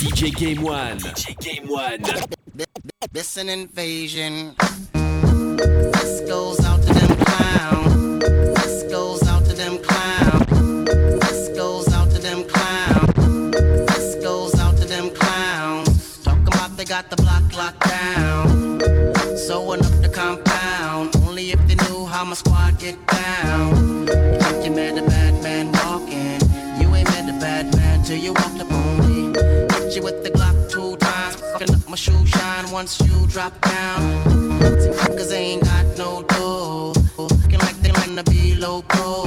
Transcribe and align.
DJ 0.00 0.32
Game 0.36 0.62
One. 0.62 0.96
DJ 0.98 1.36
Game 1.40 1.66
One. 1.66 2.02
This 3.10 3.36
an 3.36 3.48
invasion. 3.48 4.54
This 4.94 6.20
goes 6.20 6.64
out 6.64 6.80
to 6.82 6.94
them 6.94 7.16
clowns. 7.24 7.97
Once 32.78 33.00
you 33.00 33.26
drop 33.26 33.60
down. 33.62 34.00
Cause 35.16 35.30
they 35.30 35.46
ain't 35.52 35.64
got 35.64 35.84
no 35.98 36.22
dough. 36.22 36.92
Looking 37.18 37.58
like 37.58 37.76
they 37.82 37.90
wanna 37.90 38.22
be 38.22 38.54
local. 38.54 39.26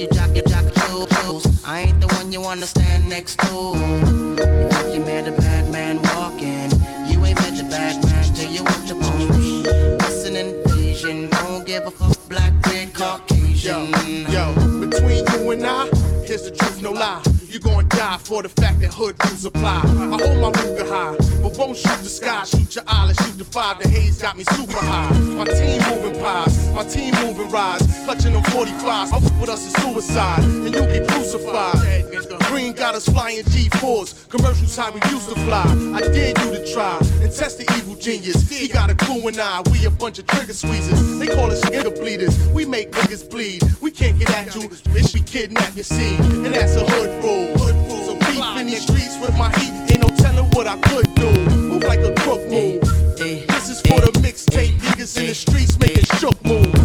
You 0.00 0.08
jock, 0.16 0.34
you 0.34 0.40
jock, 0.52 0.64
shoes. 0.78 1.44
I 1.62 1.80
ain't 1.88 2.00
the 2.00 2.08
one 2.16 2.32
you 2.32 2.40
wanna 2.40 2.64
stand 2.64 3.06
next 3.06 3.38
to. 3.40 3.54
You 3.54 4.68
think 4.70 4.94
you 4.94 5.00
met 5.00 5.28
a 5.28 5.32
bad 5.32 5.70
man 5.70 6.00
walking. 6.14 6.70
You 7.10 7.22
ain't 7.26 7.38
met 7.42 7.60
a 7.60 7.64
bad 7.64 8.02
man 8.06 8.24
till 8.32 8.50
you 8.50 8.62
up 8.62 9.04
on 9.10 9.38
me. 9.38 9.64
It's 10.06 10.24
an 10.24 10.36
invasion. 10.36 11.28
Don't 11.28 11.66
give 11.66 11.84
a 11.86 11.90
fuck, 11.90 12.16
black, 12.30 12.54
red, 12.68 12.94
Caucasian. 12.94 13.92
Yo, 14.32 14.54
Yo, 14.56 14.86
between 14.86 15.22
you 15.32 15.50
and 15.50 15.66
I, 15.66 15.84
here's 16.24 16.44
the 16.44 16.50
truth, 16.50 16.80
no 16.80 16.92
lie. 16.92 17.29
Die 18.10 18.18
for 18.18 18.42
the 18.42 18.48
fact 18.48 18.80
that 18.80 18.92
hood 18.92 19.14
rules 19.24 19.44
apply. 19.44 19.82
I 19.84 20.18
hold 20.18 20.38
my 20.42 20.50
Ruger 20.50 20.88
high, 20.88 21.16
but 21.42 21.56
won't 21.56 21.76
shoot 21.76 22.02
the 22.02 22.08
sky. 22.08 22.42
Shoot 22.42 22.74
your 22.74 22.84
eye, 22.88 23.12
shoot 23.12 23.38
the 23.38 23.44
five. 23.44 23.78
The 23.78 23.88
haze 23.88 24.20
got 24.20 24.36
me 24.36 24.42
super 24.42 24.78
high. 24.78 25.10
My 25.38 25.44
team 25.44 25.80
moving 25.88 26.20
pies, 26.20 26.72
my 26.74 26.82
team 26.82 27.14
moving 27.22 27.48
rides. 27.50 27.86
Clutching 28.04 28.32
them 28.32 28.42
45s, 28.42 29.12
up 29.12 29.22
with 29.40 29.48
us 29.48 29.64
is 29.64 29.74
suicide. 29.74 30.42
And 30.42 30.74
you 30.74 30.80
get 30.92 31.06
crucified. 31.06 32.10
Green 32.48 32.72
got 32.72 32.96
us 32.96 33.08
flying 33.08 33.44
G4s. 33.44 34.28
Commercials 34.28 34.76
how 34.76 34.90
we 34.90 35.00
used 35.08 35.28
to 35.28 35.36
fly. 35.46 35.62
I 35.94 36.00
dare 36.00 36.30
you 36.30 36.50
to 36.56 36.72
try 36.72 36.98
and 37.22 37.30
test 37.32 37.58
the 37.58 37.72
evil 37.78 37.94
genius. 37.94 38.48
He 38.50 38.66
got 38.66 38.90
a 38.90 38.96
clue 38.96 39.28
and 39.28 39.38
I, 39.38 39.62
we 39.70 39.84
a 39.84 39.90
bunch 39.90 40.18
of 40.18 40.26
trigger 40.26 40.52
squeezers. 40.52 41.20
They 41.20 41.28
call 41.28 41.52
us 41.52 41.60
nigga 41.66 41.94
bleeders. 41.94 42.36
We 42.48 42.64
make 42.64 42.90
niggas 42.90 43.30
bleed. 43.30 43.62
We 43.80 43.92
can't 43.92 44.18
get 44.18 44.30
at 44.30 44.52
you, 44.56 44.68
bitch. 44.68 45.14
We 45.14 45.20
kidnap 45.20 45.76
your 45.76 45.84
seed. 45.84 46.18
And 46.18 46.46
that's 46.46 46.74
a 46.74 46.84
hood 46.84 47.22
rule. 47.22 47.60
So 47.60 47.99
beef 48.32 48.60
in 48.60 48.66
these 48.66 48.82
streets 48.82 49.18
with 49.18 49.36
my 49.36 49.50
heat. 49.58 49.72
Ain't 49.92 50.00
no 50.00 50.08
telling 50.16 50.46
what 50.50 50.66
I 50.66 50.76
could 50.78 51.14
do. 51.14 51.30
Move 51.50 51.84
like 51.84 52.00
a 52.00 52.14
crook 52.14 52.40
move. 52.48 52.80
This 53.18 53.68
is 53.68 53.80
for 53.82 54.00
the 54.00 54.12
mixtape 54.20 54.78
niggas 54.78 55.18
in 55.18 55.26
the 55.26 55.34
streets 55.34 55.78
making 55.78 56.04
shook 56.18 56.42
moves. 56.44 56.79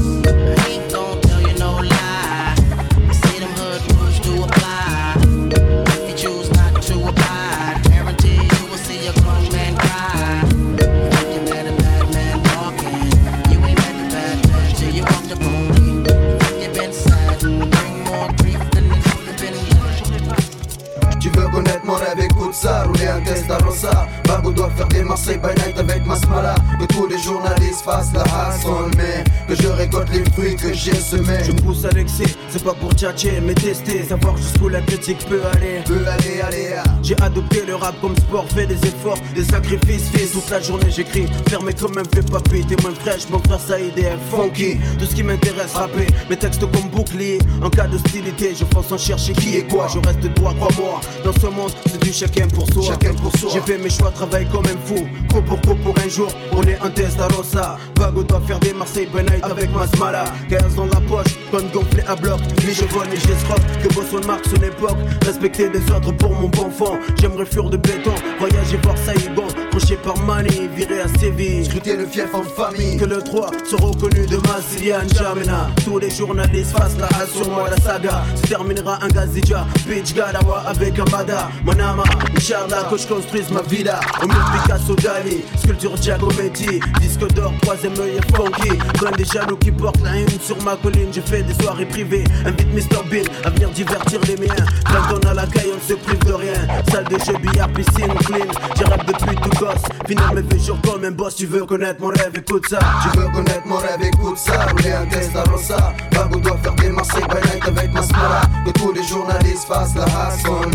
J'ai 30.86 30.94
semés 30.94 31.44
Je 31.44 31.52
me 31.52 31.62
pousse 31.62 31.84
à 31.86 31.90
l'excès, 31.90 32.26
c'est 32.56 32.64
pas 32.64 32.74
pour 32.74 32.94
tchatcher, 32.94 33.42
mais 33.42 33.54
tester, 33.54 34.04
savoir 34.04 34.38
jusqu'où 34.38 34.70
la 34.70 34.80
critique 34.82 35.18
peut 35.28 35.42
aller. 35.54 35.82
Peut 35.86 36.06
aller, 36.08 36.42
aller, 36.42 36.74
ah. 36.78 36.84
J'ai 37.04 37.16
adopté 37.22 37.64
le 37.66 37.76
rap 37.76 37.96
comme 38.00 38.16
sport, 38.16 38.46
fait 38.48 38.66
des 38.66 38.76
efforts, 38.76 39.18
des 39.36 39.44
sacrifices, 39.44 40.10
fait 40.10 40.26
toute 40.28 40.50
la 40.50 40.62
journée 40.62 40.90
j'écris. 40.90 41.26
Fermé 41.50 41.74
comme 41.74 41.98
un 41.98 42.04
vieux 42.14 42.24
papy, 42.24 42.66
t'es 42.66 42.82
moins 42.82 42.96
fraîche, 42.96 43.28
mon 43.30 43.40
frère 43.40 43.60
ça 43.60 43.80
aidé 43.80 44.08
funky. 44.32 44.78
Tout 44.98 45.06
ce 45.06 45.16
qui 45.16 45.24
m'intéresse, 45.24 45.74
rapper, 45.74 46.08
mes 46.30 46.38
textes 46.38 46.62
comme 46.62 46.90
bouclier. 46.90 47.40
En 47.62 47.70
cas 47.70 47.88
d'hostilité, 47.88 48.54
je 48.58 48.64
fonce 48.74 48.92
en 48.92 48.98
chercher 48.98 49.34
qui 49.34 49.58
est 49.58 49.68
quoi. 49.68 49.88
Je 49.94 50.00
reste 50.08 50.22
droit, 50.36 50.54
crois-moi. 50.54 51.02
Dans 51.26 51.34
ce 51.34 51.48
monde, 51.48 51.72
c'est 51.88 52.02
du 52.02 52.14
chacun 52.14 52.48
pour 52.48 52.72
soi. 52.72 52.84
Chacun 52.84 53.14
pour 53.16 53.38
soi. 53.38 53.50
J'ai 53.54 53.62
fait 53.62 53.78
mes 53.78 53.90
choix, 53.90 54.12
travaille 54.12 54.48
comme 54.48 54.66
un 54.66 54.78
fou. 54.86 55.06
Coup 55.34 55.42
pour 55.42 55.60
coup 55.62 55.76
pour 55.84 55.96
un 55.98 56.08
jour, 56.08 56.30
on 56.54 56.64
est 56.64 56.80
un 56.82 56.90
test 56.90 57.20
à 57.20 57.28
Rosa. 57.28 57.78
Vago 58.00 58.24
doit 58.24 58.42
faire 58.48 58.60
des 58.60 58.74
Marseille 58.74 59.10
night 59.14 59.44
avec 59.44 59.74
Masmala. 59.74 60.24
15 60.50 60.76
dans 60.76 60.86
la 60.86 61.02
poche, 61.02 61.36
tonne 61.52 61.70
gonflée 61.74 62.04
à 62.08 62.16
bloc. 62.16 62.40
Ni 62.66 62.74
je 62.74 62.86
vole, 62.86 63.08
ni 63.10 63.18
je 63.18 63.28
l'escroque. 63.28 63.62
Que 63.84 63.94
bosse 63.94 64.14
on 64.14 64.26
marque 64.26 64.46
son 64.46 64.62
époque. 64.62 64.98
Respecter 65.26 65.70
des 65.70 65.84
autres 65.92 66.12
pour 66.14 66.34
mon 66.34 66.48
bon 66.50 66.70
fond. 66.70 66.98
J'aimerais 67.20 67.46
fuir 67.46 67.70
de 67.70 67.78
béton. 67.78 68.14
Voyager 68.40 68.78
voir 68.84 68.98
Saïgon. 68.98 69.48
Crochet 69.72 69.98
par 69.98 70.18
Mani, 70.20 70.70
viré 70.76 71.02
à 71.02 71.08
Séville. 71.20 71.66
Scruter 71.66 71.98
le 71.98 72.06
fief 72.06 72.34
en 72.34 72.44
famille 72.44 72.98
Que 72.98 73.06
le 73.06 73.22
3 73.22 73.52
soit 73.68 73.80
reconnu 73.80 74.26
de 74.26 74.38
Massilian 74.48 75.08
Jamena 75.18 75.70
Tous 75.84 76.00
les 76.00 76.10
journalistes 76.10 76.72
fassent 76.78 76.98
la 76.98 77.08
hache 77.08 77.30
sur 77.36 77.50
moi 77.50 77.70
la 77.70 77.78
saga 77.78 78.24
Se 78.36 78.48
terminera 78.48 79.00
un 79.04 79.08
Gazidja 79.08 79.66
Bitch 79.88 80.14
Gadawa 80.14 80.64
avec 80.68 80.98
un 81.00 81.06
Bada 81.06 81.50
Manama, 81.66 82.04
Inch'Allah 82.36 82.88
que 82.90 82.98
je 82.98 83.08
construise 83.08 83.50
ma 83.52 83.62
villa 83.64 84.00
Au 84.24 84.28
mur 84.28 84.38
Picasso 84.54 84.96
Dali, 84.96 85.44
sculpture 85.58 85.98
Giacometti 86.02 86.80
Disque 87.02 87.28
d'or, 87.34 87.54
troisième 87.62 88.00
œil 88.00 88.18
et 88.18 88.36
funky 88.36 88.78
Plein 89.00 89.12
des 89.12 89.26
jaloux 89.26 89.58
qui 89.58 89.72
portent 89.72 90.02
la 90.04 90.18
haine 90.18 90.28
sur 90.42 90.62
ma 90.64 90.76
colline 90.76 91.10
J'ai 91.12 91.22
fait 91.22 91.44
des 91.44 91.54
soirées 91.62 91.86
privées, 91.86 92.24
invite 92.46 92.74
Mr 92.74 93.04
Bill 93.10 93.28
À 93.44 93.50
venir 93.50 93.70
divertir 93.70 94.20
les 94.28 94.38
miens. 94.38 94.66
On 95.12 95.28
a 95.28 95.34
la 95.34 95.46
caille 95.46 95.72
on 95.76 95.88
se 95.88 95.94
prive 95.94 96.20
de 96.26 96.34
rien. 96.34 96.54
Salle 96.92 97.06
de 97.06 97.18
jeu, 97.20 97.34
billard, 97.42 97.70
piscine, 97.70 98.14
clean. 98.26 98.48
J'ai 98.78 98.86
rap 98.86 99.06
depuis 99.06 99.36
tout 99.36 99.50
gosse. 99.60 99.84
Finir 100.08 100.34
mes 100.34 100.42
vieux 100.42 100.60
jours 100.60 100.80
comme 100.84 101.04
un 101.04 101.12
boss 101.12 101.36
Tu 101.36 101.46
veux 101.46 101.66
connaître 101.66 102.02
mon 102.02 102.08
rêve, 102.08 102.32
écoute 102.36 102.66
ça. 102.70 102.80
Tu 103.04 103.18
veux 103.18 103.28
connaître 103.28 103.66
mon 103.66 103.78
rêve, 103.78 104.02
écoute 104.02 104.38
ça. 104.38 104.66
Rouler 104.72 104.94
un 104.94 105.06
Testarossa 105.06 105.94
Bago 106.12 106.40
doit 106.40 106.58
faire 106.58 106.74
des 106.76 106.90
Marseille 106.90 107.24
by 107.30 107.50
night 107.50 107.68
avec 107.68 107.94
Masmala 107.94 108.42
Que 108.66 108.72
tous 108.72 108.92
les 108.94 109.04
journalistes 109.04 109.68
fassent 109.68 109.96
la 109.96 110.06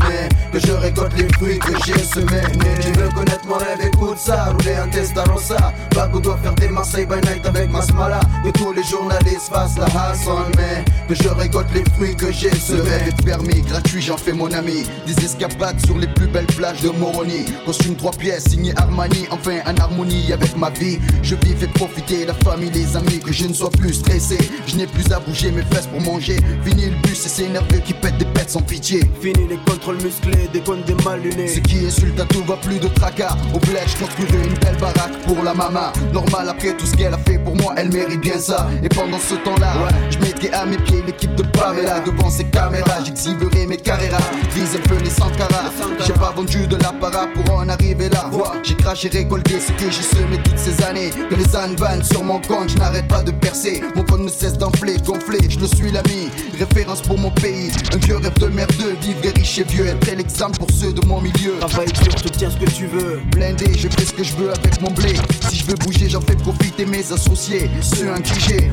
Mais 0.09 0.29
que 0.53 0.67
je 0.67 0.73
récolte 0.73 1.17
les 1.17 1.29
fruits 1.35 1.59
que 1.59 1.73
j'ai 1.85 1.99
semés. 1.99 2.43
Tu 2.81 2.93
veux 2.93 3.09
connaître 3.09 3.47
mon 3.47 3.57
rêve, 3.57 3.81
écoute 3.83 4.19
ça. 4.19 4.47
Rouler 4.53 4.77
un 4.77 4.89
Testarossa 4.89 5.73
Bago 5.95 6.21
doit 6.21 6.39
faire 6.43 6.55
des 6.55 6.69
Marseille 6.69 7.07
by 7.07 7.17
night 7.29 7.45
avec 7.47 7.71
Masmala 7.71 8.20
Que 8.53 8.59
tous 8.59 8.73
les 8.73 8.83
journalistes 8.83 9.49
fassent 9.53 9.79
la 9.79 9.87
hustle 9.87 10.51
Mais 10.57 10.85
que 11.09 11.15
je 11.15 11.29
récolte 11.29 11.69
les 11.75 11.85
fruits 11.93 12.17
que 12.17 12.33
j'ai 12.33 12.51
Le 12.51 12.83
rêve 12.83 13.09
est 13.09 13.25
permis, 13.25 13.61
gratuit, 13.63 14.03
j'en 14.03 14.17
fais 14.17 14.33
mon 14.33 14.51
ami. 14.53 14.85
Des 15.07 15.25
escapades 15.25 15.79
sur 15.85 15.97
les 15.99 16.07
plus 16.09 16.27
belles 16.27 16.47
plages 16.47 16.81
de 16.81 16.89
Moroni. 16.91 17.45
Costume 17.65 17.95
trois 17.95 18.11
pièces, 18.13 18.45
signé 18.49 18.73
Armani. 18.77 19.27
Enfin 19.31 19.59
en 19.67 19.77
harmonie 19.77 20.33
avec 20.33 20.57
ma 20.57 20.71
vie. 20.71 20.99
Je 21.23 21.37
vis, 21.37 21.55
fais 21.55 21.69
profiter 21.69 22.27
la 22.27 22.35
famille, 22.35 22.71
les 22.71 22.97
amis. 22.97 23.21
Que 23.21 23.33
je 23.33 23.47
ne 23.47 23.53
sois 23.53 23.71
plus 23.71 23.95
stressé. 23.95 24.39
Je 24.67 24.77
n'ai 24.77 24.87
plus 24.87 25.13
à 25.13 25.21
bouger 25.21 25.53
mes 25.53 25.63
fesses 25.63 25.87
pour 25.87 26.01
manger. 26.01 26.37
Fini 26.65 26.87
le 26.87 26.97
bus 27.07 27.27
et 27.27 27.29
c'est 27.29 27.49
nerveux 27.49 27.81
qui 27.85 27.95
pète 27.95 28.19
des 28.19 28.25
pètes 28.25 28.51
sans 28.51 28.63
pitié. 28.63 29.01
Fini 29.21 29.47
les 29.49 29.59
contrôles 29.59 30.03
musclés, 30.03 30.49
des 30.53 30.61
comptes 30.61 30.85
des 30.87 30.95
mal 31.05 31.21
lunés 31.21 31.49
Ce 31.49 31.61
qui 31.61 31.87
insulte 31.87 32.19
à 32.19 32.25
tout 32.25 32.43
va 32.45 32.57
plus 32.57 32.79
de 32.79 32.89
tracas. 32.89 33.37
Au 33.55 33.59
bled 33.59 33.87
je 33.87 34.05
construirai 34.05 34.45
une 34.45 34.59
belle 34.59 34.79
baraque 34.81 35.19
pour 35.27 35.43
la 35.45 35.55
maman 35.55 35.93
Normal 36.13 36.49
après 36.49 36.77
tout 36.77 36.87
ce 36.87 36.97
qu'elle 36.97 37.15
a 37.15 37.19
fait 37.19 37.39
pour 37.39 37.55
moi 37.57 37.75
Elle 37.77 37.93
mérite 37.93 38.21
bien 38.21 38.40
ça. 38.41 38.69
Et 38.83 38.89
pendant 38.89 39.19
ce 39.19 39.35
temps-là 39.35 39.73
Je 40.11 40.19
mettrai 40.19 40.51
à 40.53 40.67
mes 40.67 40.79
pieds 40.79 41.03
l'équipe 41.07 41.35
de 41.35 41.43
Pamela. 41.43 42.01
Devant 42.01 42.31
ces 42.31 42.45
caméras 42.45 43.05
j'exhiberai 43.05 43.67
mes 43.67 43.77
carreras 43.77 44.19
Vise 44.55 44.77
un 44.77 44.89
peu 44.89 44.97
les 45.03 45.11
Sankara. 45.11 45.71
J'ai 46.07 46.13
pas 46.15 46.33
vendu 46.35 46.67
de 46.67 46.77
l'apparat 46.77 47.29
pour 47.35 47.55
en 47.55 47.69
arriver 47.69 48.09
là. 48.09 48.29
Vois, 48.31 48.55
J'ai 48.63 48.75
craché 48.75 49.09
récolté 49.09 49.61
ce 49.61 49.73
que 49.73 49.91
j'ai 49.91 50.03
semé 50.03 50.39
toutes 50.45 50.59
ces 50.59 50.83
années. 50.85 51.11
Que 51.29 51.35
les 51.35 51.57
ânes 51.57 51.77
vannent 51.77 52.05
sur 52.05 52.25
mon 52.25 52.41
compte 52.41 52.71
Je 52.71 52.79
n'arrête 52.79 53.09
pas 53.09 53.23
de 53.23 53.31
percer. 53.31 53.83
Mon 53.95 54.07
phone 54.07 54.25
ne 54.25 54.31
cesse 54.31 54.57
d'enfler, 54.59 54.97
gonfler 55.05 55.39
Je 55.49 55.59
le 55.59 55.67
suis 55.67 55.91
l'ami. 55.91 56.31
Référence 56.59 57.03
pour 57.03 57.19
mon 57.19 57.31
pays 57.31 57.71
Un 57.93 57.97
vieux 57.99 58.17
rêve 58.17 58.39
de 58.39 58.47
merdeux 58.47 58.97
Vivre 59.01 59.35
riche 59.35 59.59
et 59.59 59.65
vieux 59.65 59.87
Être 59.87 60.17
l'exemple 60.17 60.59
pour 60.59 60.71
ceux 60.71 60.93
de 60.93 61.05
mon 61.07 61.21
milieu. 61.21 61.59
Travaille 61.61 61.93
dur, 61.93 62.15
te 62.15 62.29
tiens 62.29 62.51
ce 62.51 62.57
que 62.57 62.71
tu 62.71 62.87
veux. 62.87 63.21
Blindé, 63.33 63.73
je 63.77 63.89
fais 63.89 64.05
ce 64.05 64.13
que 64.13 64.25
je 64.25 64.35
veux 64.37 64.51
avec 64.51 64.81
mon 64.81 64.91
blé. 64.91 65.15
Si 65.49 65.57
je 65.57 65.67
veux 65.67 65.75
bouger, 65.77 66.09
j'en 66.09 66.21
fais 66.21 66.37
profiter 66.37 66.87
mes 66.87 67.13
associés. 67.13 67.71
Ceux 67.81 68.11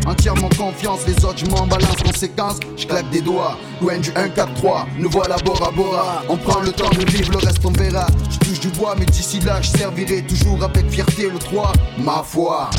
entièrement 0.05 0.49
confiance, 0.49 1.01
les 1.07 1.23
autres, 1.25 1.37
je 1.37 1.45
m'en 1.45 1.67
balance. 1.67 1.95
Conséquence, 2.03 2.59
je 2.75 2.85
claque 2.87 3.09
des 3.09 3.21
doigts. 3.21 3.57
Loin 3.81 3.97
du 3.97 4.11
1, 4.15 4.29
4, 4.29 4.53
3, 4.55 4.87
nous 4.97 5.09
voilà 5.09 5.37
Bora 5.37 5.71
Bora. 5.71 6.23
On 6.29 6.37
prend 6.37 6.59
le 6.61 6.71
temps 6.71 6.89
de 6.89 7.09
vivre, 7.11 7.31
le 7.31 7.37
reste 7.37 7.65
on 7.65 7.71
verra. 7.71 8.07
Je 8.29 8.37
touche 8.39 8.59
du 8.59 8.69
bois, 8.69 8.95
mais 8.97 9.05
d'ici 9.05 9.39
là, 9.41 9.61
je 9.61 9.69
servirai 9.69 10.23
toujours 10.23 10.63
avec 10.63 10.89
fierté 10.89 11.29
le 11.29 11.37
3. 11.37 11.71
Ma 11.99 12.23
foi. 12.23 12.69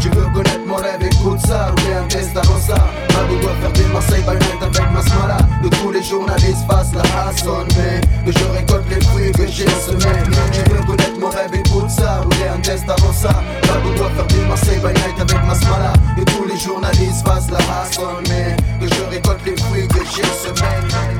Tu 0.00 0.08
veux 0.08 0.24
connaître 0.32 0.66
mon 0.66 0.76
rêve, 0.76 1.02
écoute 1.02 1.40
ça, 1.46 1.66
rouler 1.76 1.94
un 1.94 2.04
Testarossa 2.04 2.74
Mago 3.12 3.38
doit 3.42 3.52
faire 3.60 3.72
des 3.72 3.84
Marseille 3.92 4.22
night 4.22 4.62
avec 4.62 4.92
Masmala 4.92 5.36
De 5.62 5.68
tous 5.68 5.92
les 5.92 6.02
journalistes 6.02 6.64
face 6.66 6.94
la 6.94 7.02
hassonne 7.28 7.68
Mais 7.76 8.00
que 8.24 8.38
je 8.38 8.44
récolte 8.46 8.88
les 8.88 9.00
fruits 9.02 9.32
que 9.32 9.46
j'ai 9.46 9.68
semés 9.68 10.22
Tu 10.52 10.70
veux 10.70 10.82
connaître 10.86 11.20
mon 11.20 11.28
rêve, 11.28 11.52
écoute 11.52 11.90
ça, 11.90 12.22
rouler 12.22 12.48
un 12.48 12.60
Testarossa 12.60 13.42
Mago 13.68 13.94
doit 13.94 14.10
faire 14.10 14.26
des 14.26 14.48
Marseille 14.48 14.78
night 14.78 15.20
avec 15.20 15.46
Masmala 15.46 15.92
De 16.16 16.24
tous 16.24 16.46
les 16.46 16.58
journalistes 16.58 17.26
face 17.26 17.50
la 17.50 17.58
hassonne 17.58 18.24
Mais 18.30 18.56
que 18.80 18.94
je 18.94 19.02
récolte 19.10 19.44
les 19.44 19.56
fruits 19.56 19.86
que 19.86 20.00
j'ai 20.16 20.22
semés 20.22 21.19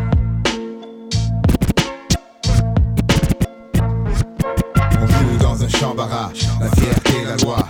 Chambara. 5.81 6.31
La 6.59 6.69
fierté, 6.69 7.23
la 7.25 7.35
loi, 7.37 7.67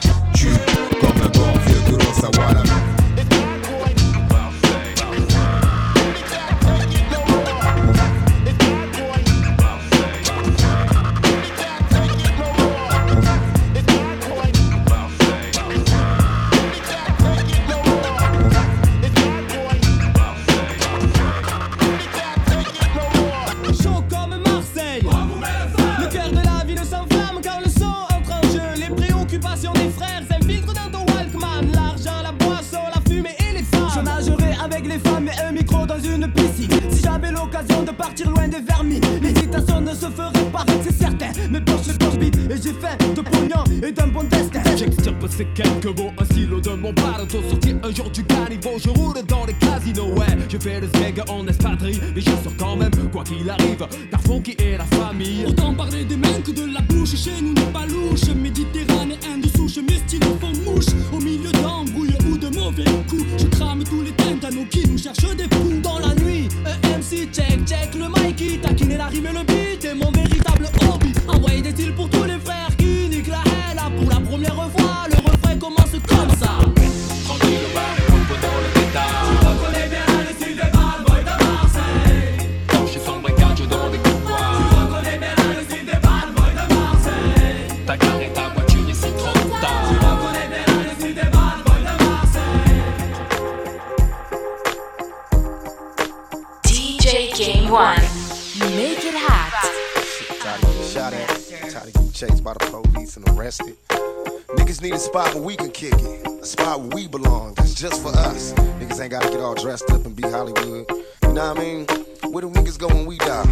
dressed 109.72 109.92
up 109.92 110.06
and 110.06 110.14
be 110.14 110.24
Hollywood. 110.24 110.86
You 111.24 111.34
know 111.34 111.54
what 111.54 111.58
I 111.58 111.62
mean? 111.62 111.86
Where 112.34 112.42
the 112.42 112.50
niggas 112.50 112.78
go 112.78 112.88
when 112.88 113.06
we 113.06 113.18
die? 113.18 113.48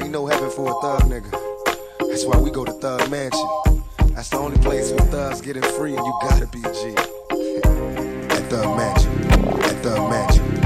Ain't 0.00 0.12
no 0.12 0.24
heaven 0.26 0.48
for 0.48 0.70
a 0.70 0.74
thug 0.80 1.10
nigga. 1.10 1.28
That's 2.08 2.24
why 2.24 2.38
we 2.38 2.52
go 2.52 2.64
to 2.64 2.70
Thug 2.70 3.10
Mansion. 3.10 3.48
That's 4.14 4.28
the 4.28 4.36
only 4.36 4.58
place 4.58 4.92
where 4.92 5.00
thugs 5.06 5.40
get 5.40 5.56
it 5.56 5.64
free, 5.64 5.96
and 5.96 6.06
you 6.06 6.18
gotta 6.22 6.46
be 6.46 6.60
a 6.60 6.72
G. 6.72 6.90
At 8.36 8.48
Thug 8.48 8.76
Mansion. 8.76 9.12
At 9.64 9.82
Thug 9.82 10.08
Mansion 10.08 10.59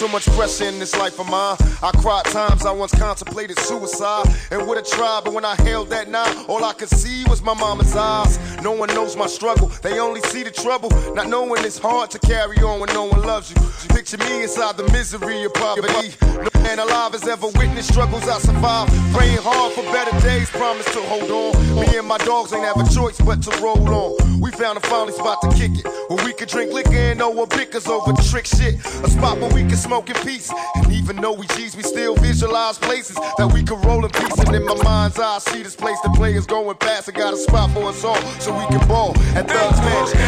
so 0.00 0.08
much 0.08 0.24
pressure 0.28 0.64
in 0.64 0.78
this 0.78 0.96
life 0.96 1.20
of 1.20 1.28
mine. 1.28 1.56
I 1.82 1.90
cried 1.90 2.24
times 2.24 2.64
I 2.64 2.72
once 2.72 2.90
contemplated 2.92 3.58
suicide 3.58 4.24
and 4.50 4.66
would 4.66 4.78
have 4.78 4.86
tried, 4.86 5.24
but 5.24 5.34
when 5.34 5.44
I 5.44 5.54
held 5.56 5.90
that 5.90 6.08
knife, 6.08 6.48
all 6.48 6.64
I 6.64 6.72
could 6.72 6.88
see 6.88 7.22
was 7.28 7.42
my 7.42 7.52
mama's 7.52 7.94
eyes. 7.94 8.38
No 8.62 8.72
one 8.72 8.88
knows 8.94 9.14
my 9.14 9.26
struggle, 9.26 9.68
they 9.82 9.98
only 9.98 10.22
see 10.22 10.42
the 10.42 10.50
trouble. 10.50 10.88
Not 11.14 11.28
knowing 11.28 11.62
it's 11.66 11.78
hard 11.78 12.10
to 12.12 12.18
carry 12.18 12.56
on 12.62 12.80
when 12.80 12.88
no 12.94 13.04
one 13.04 13.20
loves 13.20 13.50
you. 13.50 13.56
Picture 13.94 14.16
me 14.16 14.42
inside 14.42 14.78
the 14.78 14.90
misery 14.90 15.44
of 15.44 15.52
poverty. 15.52 16.14
No 16.22 16.49
man 16.62 16.78
alive 16.78 17.12
has 17.12 17.26
ever 17.26 17.46
witnessed 17.48 17.92
struggles 17.92 18.28
I 18.28 18.38
survived. 18.38 18.92
Praying 19.14 19.38
hard 19.42 19.72
for 19.72 19.82
better 19.92 20.18
days, 20.20 20.48
promise 20.50 20.86
to 20.92 21.00
hold 21.02 21.30
on. 21.30 21.80
Me 21.80 21.96
and 21.96 22.06
my 22.06 22.18
dogs 22.18 22.52
ain't 22.52 22.64
have 22.64 22.76
a 22.76 22.88
choice 22.94 23.20
but 23.20 23.42
to 23.42 23.50
roll 23.62 23.88
on. 23.88 24.40
We 24.40 24.50
found 24.52 24.78
a 24.78 24.80
finally 24.80 25.12
spot 25.12 25.40
to 25.42 25.48
kick 25.56 25.72
it. 25.78 25.86
Where 26.08 26.24
we 26.24 26.32
could 26.32 26.48
drink 26.48 26.72
liquor 26.72 26.94
and 26.94 27.18
no 27.18 27.30
what 27.30 27.50
bickers 27.50 27.86
over 27.86 28.12
trick 28.22 28.46
shit. 28.46 28.76
A 29.04 29.10
spot 29.10 29.38
where 29.38 29.52
we 29.52 29.62
can 29.62 29.76
smoke 29.76 30.08
in 30.10 30.16
peace. 30.16 30.50
And 30.76 30.92
even 30.92 31.16
though 31.16 31.32
we 31.32 31.46
G's, 31.48 31.76
we 31.76 31.82
still 31.82 32.14
visualize 32.16 32.78
places 32.78 33.16
that 33.38 33.50
we 33.52 33.62
can 33.62 33.80
roll 33.82 34.04
in 34.04 34.10
peace. 34.10 34.38
And 34.38 34.54
in 34.54 34.64
my 34.64 34.82
mind's 34.82 35.18
eye, 35.18 35.36
I 35.36 35.38
see 35.38 35.62
this 35.62 35.76
place 35.76 36.00
the 36.02 36.10
players 36.10 36.46
going 36.46 36.76
past. 36.76 37.08
I 37.08 37.12
got 37.12 37.34
a 37.34 37.36
spot 37.36 37.70
for 37.70 37.84
us 37.84 38.04
all 38.04 38.20
so 38.40 38.56
we 38.56 38.66
can 38.66 38.86
ball 38.88 39.16
at 39.36 39.48
Thugs 39.48 39.80
Mansion. 39.80 40.20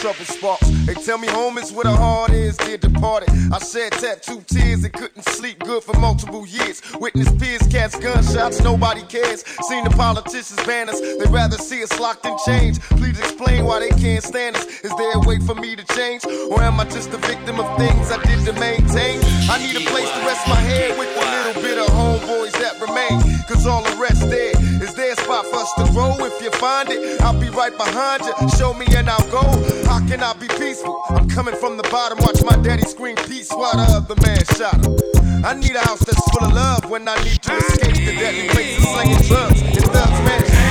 Trouble 0.00 0.24
sparks. 0.24 0.68
They 0.86 0.94
tell 0.94 1.18
me 1.18 1.28
home 1.28 1.58
is 1.58 1.72
where 1.72 1.84
the 1.84 1.96
heart 1.96 2.30
is, 2.30 2.56
dear 2.56 2.76
departed. 2.76 3.30
I 3.52 3.58
shed 3.58 3.92
tattoo 3.92 4.42
tears 4.46 4.84
and 4.84 4.92
couldn't 4.92 5.22
sleep 5.30 5.58
good 5.60 5.82
for 5.82 5.98
multiple 5.98 6.46
years. 6.46 6.82
Witness 7.00 7.30
peers, 7.36 7.66
cats, 7.68 7.96
gunshots, 7.98 8.60
nobody 8.62 9.02
cares. 9.02 9.44
Seen 9.68 9.84
the 9.84 9.90
politicians 9.90 10.62
ban 10.66 10.88
us, 10.88 11.00
they 11.00 11.28
rather 11.30 11.56
see 11.56 11.82
us 11.82 11.98
locked 11.98 12.26
in 12.26 12.36
chains. 12.44 12.78
Please 13.00 13.18
explain 13.18 13.64
why 13.64 13.80
they 13.80 13.90
can't 13.90 14.22
stand 14.22 14.56
us. 14.56 14.64
Is 14.80 14.94
there 14.96 15.12
a 15.12 15.20
way 15.20 15.38
for 15.40 15.54
me 15.54 15.76
to 15.76 15.84
change? 15.94 16.24
Or 16.50 16.62
am 16.62 16.80
I 16.80 16.84
just 16.84 17.10
a 17.10 17.18
victim 17.18 17.60
of 17.60 17.78
things 17.78 18.10
I 18.10 18.22
did 18.24 18.44
to 18.46 18.52
maintain? 18.60 19.20
I 19.50 19.58
need 19.58 19.76
a 19.76 19.90
place 19.90 20.10
to 20.10 20.20
rest 20.26 20.46
my 20.48 20.56
head 20.56 20.98
with 20.98 21.12
the 21.14 21.24
little 21.24 21.62
bit 21.62 21.78
of 21.78 21.86
homeboys 21.88 22.52
that 22.60 22.80
remain. 22.80 23.20
Cause 23.48 23.66
all 23.66 23.82
the 23.82 23.96
rest 23.96 24.20
there 24.28 24.55
a 25.10 25.16
spot 25.16 25.46
for 25.46 25.56
us 25.56 25.72
to 25.74 25.92
grow? 25.92 26.14
If 26.24 26.42
you 26.42 26.50
find 26.52 26.88
it, 26.90 27.20
I'll 27.20 27.38
be 27.38 27.48
right 27.50 27.76
behind 27.76 28.22
you. 28.24 28.34
Show 28.56 28.74
me 28.74 28.86
and 28.96 29.08
I'll 29.08 29.30
go. 29.30 29.42
How 29.86 30.00
can 30.06 30.22
I 30.22 30.32
be 30.34 30.48
peaceful? 30.48 31.00
I'm 31.10 31.28
coming 31.28 31.54
from 31.56 31.76
the 31.76 31.82
bottom, 31.84 32.18
watch 32.18 32.42
my 32.42 32.56
daddy 32.62 32.82
scream 32.82 33.16
peace 33.16 33.50
while 33.50 33.72
the 33.72 33.86
other 33.88 34.16
man 34.22 34.44
shot 34.56 34.74
him. 34.84 34.96
I 35.44 35.54
need 35.54 35.76
a 35.76 35.80
house 35.80 36.04
that's 36.04 36.22
full 36.30 36.44
of 36.44 36.52
love 36.52 36.90
when 36.90 37.08
I 37.08 37.16
need 37.22 37.42
to 37.42 37.56
escape 37.56 37.94
the 37.94 38.16
deadly 38.16 38.48
places 38.48 38.84
slinging 38.84 39.22
drugs 39.28 39.60
and 39.62 39.84
thugs 39.92 40.20
man. 40.24 40.65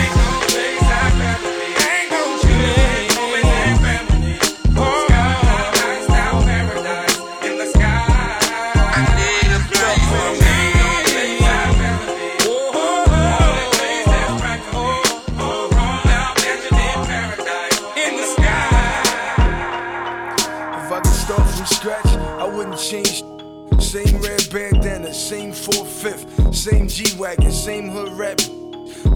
4 26.12 26.54
same 26.54 26.88
G 26.88 27.18
Wagon, 27.18 27.52
same 27.52 27.90
hood 27.90 28.12
rap. 28.14 28.40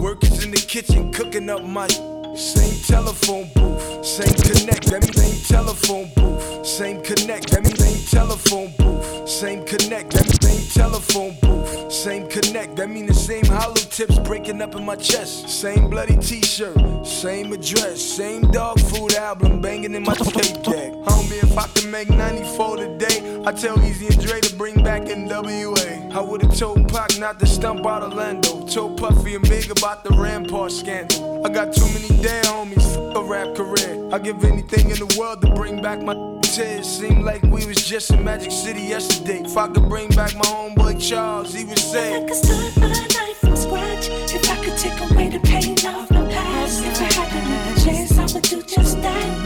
Workers 0.01 0.43
in 0.43 0.51
the 0.51 0.58
kitchen 0.58 1.12
cooking 1.13 1.50
up 1.50 1.63
my. 1.63 1.88
Same 2.36 2.79
telephone 2.84 3.50
booth, 3.55 4.05
same 4.05 4.34
connect, 4.34 4.86
same 4.86 5.41
telephone 5.48 6.12
booth, 6.15 6.65
same 6.65 7.01
connect, 7.01 7.50
same 7.50 8.05
telephone 8.05 8.72
booth, 8.77 9.27
same 9.27 9.65
connect, 9.65 10.13
same 10.13 10.62
telephone 10.69 11.36
booth, 11.41 11.91
same 11.91 12.29
connect, 12.29 12.75
that 12.75 12.88
means 12.88 13.08
the 13.08 13.13
same 13.13 13.46
hollow 13.46 13.74
tips 13.74 14.19
breaking 14.19 14.62
up 14.62 14.75
in 14.75 14.86
my 14.86 14.96
chest, 14.96 15.50
same 15.50 15.89
bloody 15.89 16.15
t-shirt, 16.17 16.77
same 17.05 17.51
address, 17.51 18.00
same 18.00 18.43
dog 18.51 18.79
food 18.79 19.15
album 19.15 19.60
banging 19.60 19.96
in 19.96 20.03
my 20.03 20.13
tape 20.13 20.63
deck. 20.63 20.93
Homie, 21.10 21.43
if 21.43 21.58
I 21.58 21.67
can 21.67 21.89
make 21.89 22.10
94 22.10 22.77
today, 22.77 23.43
I 23.46 23.51
tell 23.51 23.84
Easy 23.84 24.05
and 24.05 24.19
Dre 24.22 24.39
to 24.39 24.55
bring 24.55 24.78
back 24.89 25.08
in 25.08 25.27
WA. 25.27 26.17
I 26.17 26.19
would've 26.19 26.58
told 26.58 26.91
Pac 26.91 27.19
not 27.19 27.38
to 27.39 27.46
stump 27.46 27.86
out 27.86 28.01
Orlando, 28.01 28.65
told 28.65 28.98
Puffy 28.98 29.36
and 29.36 29.48
Big 29.48 29.69
about 29.69 30.03
the 30.03 30.10
Rampart 30.10 30.72
scandal. 30.72 31.46
I 31.46 31.50
got 31.50 31.75
too 31.75 31.86
many 31.93 32.10
dead 32.24 32.46
homies, 32.46 32.88
for 33.13 33.22
a 33.22 33.24
rap 33.24 33.55
career. 33.55 33.93
I 34.12 34.17
give 34.17 34.43
anything 34.43 34.89
in 34.89 34.98
the 34.98 35.15
world 35.19 35.41
to 35.43 35.53
bring 35.53 35.79
back 35.84 36.01
my 36.01 36.15
tears. 36.41 36.88
Seemed 36.88 37.24
like 37.24 37.43
we 37.43 37.67
was 37.67 37.86
just 37.86 38.10
in 38.10 38.24
Magic 38.24 38.51
City 38.51 38.81
yesterday. 38.81 39.41
If 39.46 39.55
I 39.55 39.67
could 39.67 39.88
bring 39.88 40.10
back 40.10 40.34
my 40.36 40.50
homeboy 40.58 41.00
Charles, 41.08 41.53
he 41.53 41.65
would 41.65 41.77
say. 41.77 42.24
I 42.24 42.27
could 42.27 42.36
start 42.43 42.77
my 42.77 42.88
life 42.88 43.38
from 43.41 43.55
scratch 43.55 44.10
if 44.10 44.50
I 44.50 44.58
could 44.63 44.77
take 44.86 45.00
away 45.12 45.29
the 45.29 45.39
pain 45.51 45.74
of 45.86 46.10
my 46.10 46.31
past. 46.34 46.84
If 46.84 47.00
I 47.00 47.10
had 47.13 47.29
another 47.43 47.75
chance, 47.86 48.17
I 48.17 48.25
would 48.34 48.43
do 48.43 48.63
just 48.63 49.00
that. 49.03 49.38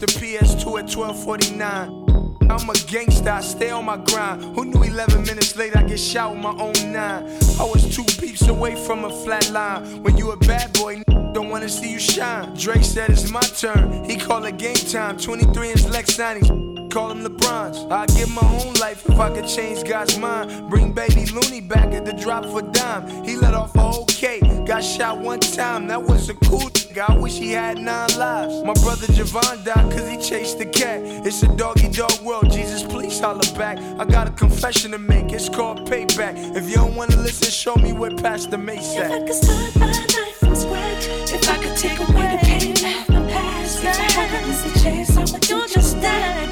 The 0.00 0.06
PS2 0.06 0.78
at 0.78 0.94
1249. 0.94 2.06
I'm 2.50 2.70
a 2.70 2.74
gangster, 2.86 3.30
I 3.30 3.40
stay 3.40 3.70
on 3.70 3.86
my 3.86 3.96
grind. 3.96 4.42
Who 4.54 4.64
knew 4.66 4.82
11 4.82 5.22
minutes 5.22 5.56
later 5.56 5.78
I 5.78 5.82
get 5.82 5.98
shot 5.98 6.32
with 6.32 6.40
my 6.40 6.50
own 6.50 6.92
nine? 6.92 7.26
I 7.58 7.64
was 7.64 7.94
two 7.94 8.04
peeps 8.20 8.46
away 8.48 8.76
from 8.76 9.04
a 9.04 9.10
flat 9.10 9.50
line. 9.50 10.02
When 10.02 10.16
you 10.16 10.30
a 10.30 10.36
bad 10.36 10.72
boy, 10.74 11.02
don't 11.32 11.48
wanna 11.48 11.68
see 11.68 11.90
you 11.90 11.98
shine. 11.98 12.54
Drake 12.54 12.84
said 12.84 13.10
it's 13.10 13.30
my 13.30 13.40
turn, 13.40 14.04
he 14.04 14.16
called 14.16 14.44
it 14.46 14.58
game 14.58 14.74
time. 14.74 15.18
23 15.18 15.70
inch 15.70 15.84
Lex 15.86 16.16
signings 16.16 16.75
call 16.96 17.10
him 17.10 17.22
LeBron's. 17.22 17.84
I'd 17.92 18.08
give 18.16 18.30
my 18.30 18.40
own 18.40 18.72
life 18.80 19.06
if 19.06 19.20
I 19.20 19.28
could 19.28 19.46
change 19.46 19.86
God's 19.86 20.16
mind. 20.18 20.70
Bring 20.70 20.92
baby 20.92 21.26
Looney 21.26 21.60
back 21.60 21.92
at 21.92 22.06
the 22.06 22.14
drop 22.14 22.46
for 22.46 22.62
dime. 22.62 23.22
He 23.22 23.36
let 23.36 23.52
off 23.52 23.74
a 23.74 23.80
whole 23.80 24.04
okay, 24.04 24.40
got 24.64 24.82
shot 24.82 25.18
one 25.18 25.40
time. 25.40 25.88
That 25.88 26.02
was 26.02 26.30
a 26.30 26.34
cool 26.48 26.70
nigga. 26.70 27.04
I 27.06 27.18
wish 27.18 27.34
he 27.34 27.52
had 27.52 27.76
nine 27.76 28.08
lives. 28.16 28.62
My 28.64 28.72
brother 28.84 29.06
Javon 29.08 29.62
died 29.62 29.92
cause 29.92 30.08
he 30.08 30.16
chased 30.16 30.56
the 30.58 30.64
cat. 30.64 31.00
It's 31.26 31.42
a 31.42 31.54
doggy 31.54 31.90
dog 31.90 32.18
world. 32.22 32.50
Jesus, 32.50 32.82
please 32.82 33.20
holler 33.20 33.52
back. 33.58 33.76
I 34.00 34.06
got 34.06 34.26
a 34.26 34.30
confession 34.30 34.92
to 34.92 34.98
make. 34.98 35.32
It's 35.34 35.50
called 35.50 35.86
payback. 35.90 36.56
If 36.56 36.66
you 36.66 36.76
don't 36.76 36.94
wanna 36.94 37.16
listen, 37.16 37.50
show 37.50 37.76
me 37.76 37.92
where 37.92 38.16
Pastor 38.16 38.56
Mace 38.56 38.96
at. 38.96 39.10
If 39.10 39.12
I 39.12 39.26
could 39.26 39.34
start 39.34 39.76
my 39.76 39.86
life 39.86 40.36
from 40.40 40.56
scratch, 40.56 41.08
if 41.30 41.46
I 41.46 41.56
could 41.62 41.76
take 41.76 41.98
away 42.08 42.26
the 42.32 42.46
pain 42.46 42.72
of 42.72 43.08
my 43.10 43.30
past, 43.30 43.84
if 43.84 44.18
I 44.18 44.22
had 44.22 44.48
a 44.48 44.80
chance, 44.80 45.14
I 45.14 45.20
would 45.20 45.42
do 45.42 45.68
just 45.68 46.00
that. 46.00 46.45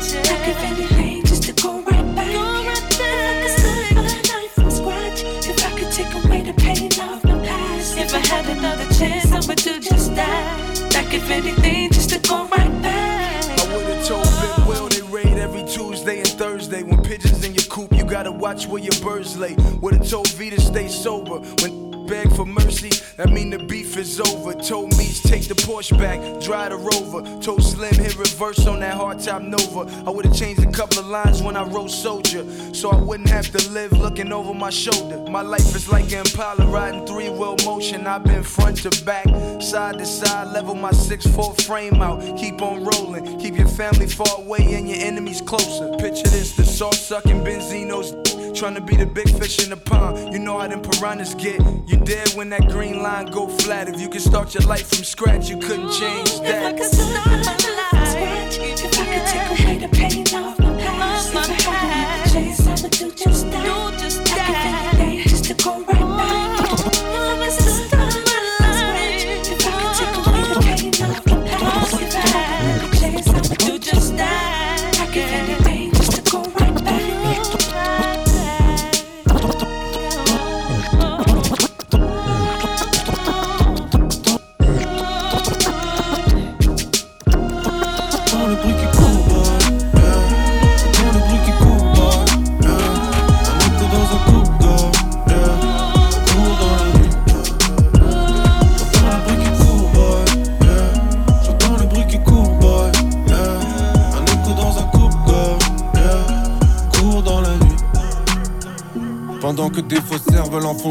Had 8.27 8.47
another 8.57 8.87
chance, 8.95 9.31
I 9.33 9.47
would 9.47 9.59
do 9.59 9.81
just 9.81 10.15
that. 10.15 10.95
I 10.97 11.03
if 11.15 11.31
anything 11.31 11.91
just 11.91 12.11
to 12.11 12.19
go 12.29 12.47
right 12.49 12.83
back. 12.83 13.61
I 13.61 13.77
would've 13.77 14.07
told 14.07 14.25
Big 14.25 14.67
Will 14.67 14.89
they 14.89 15.03
raid 15.03 15.39
every 15.39 15.65
Tuesday 15.65 16.19
and 16.19 16.29
Thursday. 16.29 16.83
When 16.83 17.03
pigeons 17.03 17.45
in 17.45 17.55
your 17.55 17.65
coop, 17.65 17.93
you 17.93 18.05
gotta 18.05 18.33
watch 18.33 18.67
where 18.67 18.83
your 18.83 18.99
birds 19.03 19.37
lay. 19.37 19.57
Would've 19.81 20.09
told 20.09 20.29
V 20.29 20.51
to 20.51 20.61
stay 20.61 20.89
sober. 20.89 21.39
When 21.63 21.84
beg 22.07 22.35
for 22.35 22.47
mercy, 22.47 22.91
that 23.17 23.31
mean 23.31 23.51
the 23.51 23.59
beef 23.59 23.97
is 23.97 24.21
over. 24.21 24.55
Told 24.55 24.97
Meech 24.97 25.23
take 25.23 25.49
the 25.49 25.55
Porsche 25.55 25.99
back, 25.99 26.19
drive 26.41 26.71
the 26.71 26.77
Rover. 26.77 27.23
Told 27.41 27.63
Slim 27.63 27.95
hit 27.95 28.17
reverse 28.17 28.67
on 28.67 28.81
that 28.81 28.95
hard 28.95 29.21
top 29.21 29.43
Nova. 29.43 29.91
I 30.07 30.11
would've 30.11 30.35
changed 30.35 30.63
a 30.63 30.71
couple 30.71 30.99
of 30.99 31.07
lines 31.07 31.43
when 31.43 31.57
I 31.57 31.65
wrote 31.65 31.91
Soldier, 31.91 32.45
so 32.75 32.91
I 32.91 32.97
wouldn't 32.97 33.29
have 33.29 33.51
to 33.53 33.71
live 33.71 33.93
looking 33.93 34.33
over 34.33 34.55
my 34.55 34.71
shoulder. 34.71 35.19
My 35.31 35.43
life 35.43 35.75
is 35.75 35.91
like 35.91 36.13
an 36.13 36.21
Impala 36.21 36.67
riding 36.67 37.07
three 37.07 37.29
wheel 37.29 37.57
motion. 37.65 38.07
I've 38.07 38.25
been 38.25 38.43
front 38.43 38.79
to 38.83 39.05
back, 39.05 39.27
side 39.61 39.99
to 39.99 40.07
side, 40.07 40.49
level 40.49 40.75
my 40.75 40.93
six 40.93 41.27
four 41.27 41.55
frame 41.55 42.01
out. 42.03 42.21
Keep 42.37 42.63
on 42.63 42.85
rolling, 42.85 43.39
keep 43.39 43.57
your 43.57 43.69
family 43.69 44.07
far 44.07 44.39
away 44.39 44.75
and 44.75 44.89
your 44.89 44.99
enemies 45.01 45.41
closer. 45.41 45.91
Picture 45.97 46.29
this: 46.29 46.57
the 46.57 46.65
salt 46.65 46.95
sucking 46.95 47.45
Benzinos. 47.45 48.13
Trying 48.55 48.77
to 48.77 48.81
be 48.81 48.95
the 48.95 49.05
big 49.05 49.29
fish 49.29 49.65
in 49.65 49.71
the 49.71 49.77
pond. 49.77 50.33
You 50.33 50.39
know 50.39 50.59
how 50.61 50.69
them 50.69 50.81
piranhas 50.81 51.35
get. 51.35 51.61
You 51.89 51.97
dead 51.97 52.29
when 52.37 52.51
that 52.51 52.69
green 52.69 53.03
line 53.03 53.27
go 53.27 53.49
flat. 53.49 53.89
If 53.89 54.01
you 54.01 54.09
could 54.09 54.23
start 54.23 54.55
your 54.55 54.63
life 54.63 54.87
from 54.95 55.03
scratch, 55.03 55.49
you 55.51 55.59
couldn't 55.59 55.91
change 55.91 56.39
that. 56.41 56.63
If 56.63 56.65
I 56.65 56.73
could 56.73 56.91
start 56.91 57.27
my 57.27 57.75
life 57.75 57.95
if 58.17 58.99
I 58.99 59.05
could 59.13 59.27
take 59.27 59.49
away 59.61 59.79
the 59.79 59.89
pain 59.89 60.23
of 60.23 60.59
my 60.61 60.81
past, 60.81 61.35
if 61.35 61.69
I 61.69 62.25
a 62.25 62.29
chance, 62.31 62.67
I 62.67 62.83
would 62.83 62.93
do 62.93 63.11
just 63.11 63.34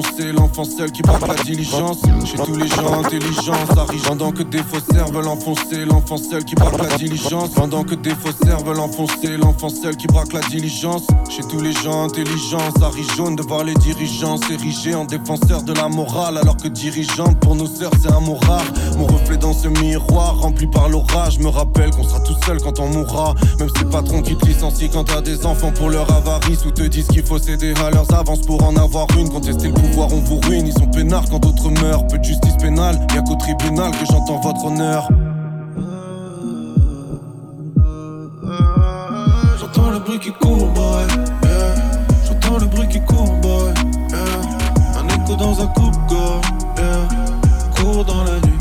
d'or. 0.02 0.43
L'enfant 0.56 0.78
seul 0.78 0.92
qui 0.92 1.02
la 1.02 1.44
diligence. 1.44 1.98
Chez 2.26 2.38
tous 2.38 2.56
les 2.56 2.68
gens, 2.68 3.00
intelligence 3.04 3.76
arrive 3.76 4.04
pendant 4.04 4.32
que 4.32 4.44
des 4.44 4.62
faussaires 4.62 5.08
veulent 5.12 5.28
enfoncer 5.28 5.84
l'enfant 5.84 6.18
seul 6.18 6.46
qui 6.46 6.54
braque 6.54 6.78
la 6.78 6.96
diligence. 6.96 7.50
Pendant 7.56 7.84
que 7.84 7.96
des 7.96 8.14
faussaires 8.14 8.60
veulent 8.64 8.80
enfoncer 8.80 9.36
l'enfant 9.38 9.70
seul 9.70 9.98
qui 9.98 10.06
braque 10.06 10.32
la 10.32 10.42
diligence. 10.42 11.08
Chez 11.28 11.42
tous 11.50 11.60
les 11.60 11.72
gens, 11.72 12.04
intelligence 12.04 12.76
arrive 12.84 13.12
jaune 13.16 13.36
de 13.36 13.42
voir 13.42 13.64
les 13.64 13.74
dirigeants 13.74 14.38
s'ériger 14.38 14.94
en 14.94 15.06
défenseurs 15.06 15.64
de 15.64 15.74
la 15.74 15.90
morale. 15.90 16.38
Alors 16.38 16.58
que 16.58 16.68
dirigeante 16.68 17.40
pour 17.40 17.56
nos 17.56 17.66
sœurs, 17.66 17.94
c'est 18.00 18.12
un 18.12 18.20
mot 18.20 18.38
rare. 18.46 18.62
Mon 19.00 19.08
reflet 19.08 19.38
dans 19.38 19.54
ce 19.54 19.70
miroir 19.70 20.38
rempli 20.38 20.68
par 20.68 20.88
l'orage 20.88 21.40
me 21.40 21.48
rappelle 21.48 21.90
qu'on 21.90 22.04
sera 22.04 22.20
tout 22.20 22.36
seul 22.46 22.62
quand 22.62 22.80
on 22.80 22.90
mourra. 22.90 23.34
Même 23.58 23.70
ces 23.76 23.86
patrons 23.86 24.22
qui 24.22 24.36
te 24.36 24.46
licencient 24.46 24.90
quand 24.94 25.06
t'as 25.06 25.22
des 25.22 25.48
enfants 25.48 25.72
pour 25.72 25.90
leur 25.90 26.12
avarice 26.14 26.64
ou 26.64 26.70
te 26.70 26.84
disent 26.84 27.08
qu'il 27.08 27.26
faut 27.26 27.40
céder 27.40 27.74
à 27.84 27.90
leurs 27.90 28.14
avances 28.14 28.42
pour 28.42 28.64
en 28.64 28.76
avoir 28.76 29.08
une. 29.18 29.32
Contester 29.32 29.70
le 29.70 29.74
pouvoir, 29.74 30.14
on 30.14 30.20
vous 30.20 30.43
ruine. 30.46 30.68
Ils 30.68 30.74
sont 30.74 30.88
peinards 30.88 31.26
quand 31.30 31.40
d'autres 31.40 31.70
meurent. 31.82 32.08
Peu 32.08 32.18
de 32.18 32.24
justice 32.24 32.56
pénale, 32.58 33.00
y'a 33.14 33.22
qu'au 33.22 33.36
tribunal 33.36 33.92
que 33.92 34.06
j'entends 34.06 34.40
votre 34.40 34.66
honneur. 34.66 35.08
J'entends 39.60 39.90
le 39.92 40.00
bruit 40.00 40.20
qui 40.20 40.32
court, 40.32 40.68
boy. 40.68 41.08
Yeah. 41.44 41.76
J'entends 42.28 42.58
le 42.60 42.66
bruit 42.66 42.88
qui 42.88 43.00
court, 43.02 43.34
boy. 43.42 43.74
Yeah. 44.10 45.00
Un 45.00 45.08
écho 45.08 45.36
dans 45.36 45.62
un 45.62 45.68
coupe-gorge. 45.68 46.48
Yeah. 46.78 47.08
Court 47.76 48.06
dans 48.06 48.24
la 48.24 48.40
nuit. 48.48 48.53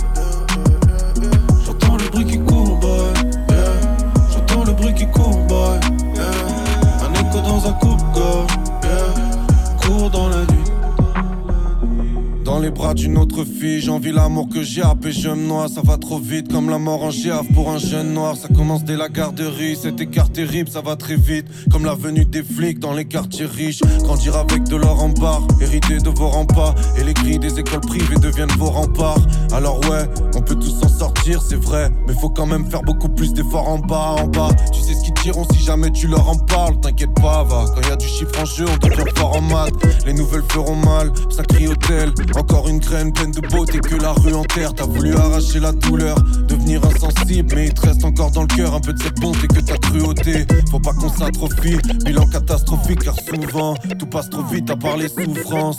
Les 12.63 12.71
bras 12.71 12.95
d'une 12.95 13.19
autre 13.19 13.45
fille, 13.45 13.81
j'envie 13.81 14.13
l'amour 14.13 14.49
que 14.49 14.63
j'ai 14.63 14.83
et 14.83 15.11
je 15.11 15.29
me 15.29 15.49
noie. 15.49 15.67
Ça 15.69 15.81
va 15.83 15.99
trop 15.99 16.21
vite 16.21 16.53
comme 16.53 16.71
la 16.71 16.79
mort 16.79 17.03
en 17.03 17.11
giave 17.11 17.47
pour 17.53 17.71
un 17.71 17.79
jeune 17.79 18.13
noir. 18.13 18.37
Ça 18.37 18.47
commence 18.47 18.85
dès 18.85 18.97
la 18.97 19.09
garderie, 19.09 19.77
cet 19.77 20.01
écart 20.01 20.31
terrible, 20.31 20.71
ça 20.71 20.81
va 20.81 20.95
très 20.95 21.17
vite. 21.17 21.47
Comme 21.73 21.85
la 21.85 21.95
venue 21.95 22.25
des 22.25 22.45
flics 22.45 22.79
dans 22.79 22.93
les 22.93 23.05
quartiers 23.05 23.47
riches. 23.47 23.81
Grandir 24.05 24.37
avec 24.37 24.63
de 24.65 24.77
l'or 24.77 25.03
en 25.03 25.09
barre, 25.09 25.45
hériter 25.61 25.99
de 25.99 26.11
vos 26.11 26.29
remparts. 26.29 26.77
Et 26.97 27.03
les 27.03 27.15
grilles 27.15 27.41
des 27.41 27.59
écoles 27.59 27.81
privées 27.81 28.17
deviennent 28.17 28.57
vos 28.57 28.71
remparts. 28.71 29.19
Alors 29.53 29.81
ouais, 29.91 30.09
on 30.37 30.41
peut 30.41 30.55
tous 30.55 30.79
s'en 30.81 30.89
sortir, 30.89 31.43
c'est 31.43 31.61
vrai. 31.61 31.91
Mais 32.07 32.15
faut 32.15 32.31
quand 32.31 32.47
même 32.47 32.65
faire 32.71 32.83
beaucoup 32.83 33.09
plus 33.09 33.33
d'efforts 33.33 33.69
en 33.69 33.79
bas, 33.79 34.15
en 34.21 34.29
bas. 34.29 34.51
Tu 34.73 34.81
sais 34.83 34.95
ce 34.95 35.03
qu'ils 35.03 35.15
diront 35.15 35.47
si 35.53 35.59
jamais 35.59 35.91
tu 35.91 36.07
leur 36.07 36.29
en 36.29 36.37
parles. 36.37 36.79
T'inquiète 36.81 37.15
pas, 37.21 37.43
va. 37.43 37.65
Quand 37.75 37.89
y 37.89 37.93
a 37.93 37.97
du 37.97 38.07
chiffre 38.07 38.41
en 38.41 38.45
jeu, 38.45 38.67
on 38.69 38.87
devient 38.87 39.11
fort 39.17 39.37
en 39.37 39.41
maths. 39.41 39.75
Les 40.07 40.13
nouvelles 40.13 40.45
feront 40.49 40.77
mal, 40.77 41.13
ça 41.29 41.43
crie 41.43 41.67
hôtel. 41.67 42.13
Encore 42.37 42.52
une 42.61 42.79
graine 42.79 43.13
pleine 43.13 43.31
de 43.31 43.41
beauté 43.41 43.79
que 43.79 43.95
la 43.97 44.13
rue 44.13 44.35
enterre. 44.35 44.75
T'as 44.75 44.85
voulu 44.85 45.15
arracher 45.15 45.59
la 45.61 45.73
douleur, 45.73 46.17
devenir 46.49 46.83
insensible. 46.85 47.55
Mais 47.55 47.67
il 47.67 47.75
te 47.75 47.87
reste 47.87 48.05
encore 48.05 48.31
dans 48.31 48.43
le 48.43 48.47
cœur 48.49 48.75
un 48.75 48.81
peu 48.81 48.93
de 48.93 49.03
cette 49.03 49.19
bonté 49.21 49.49
que 49.49 49.61
t'as 49.61 49.79
cruauté. 49.79 50.47
Faut 50.71 50.79
pas 50.79 50.93
qu'on 50.93 51.09
s'atrophie, 51.09 51.79
bilan 52.05 52.27
catastrophique 52.27 53.05
car 53.05 53.17
souvent 53.19 53.75
tout 53.99 54.07
passe 54.07 54.29
trop 54.29 54.43
vite 54.45 54.71
à 54.71 54.77
part 54.77 54.97
les 54.97 55.09
souffrances. 55.09 55.79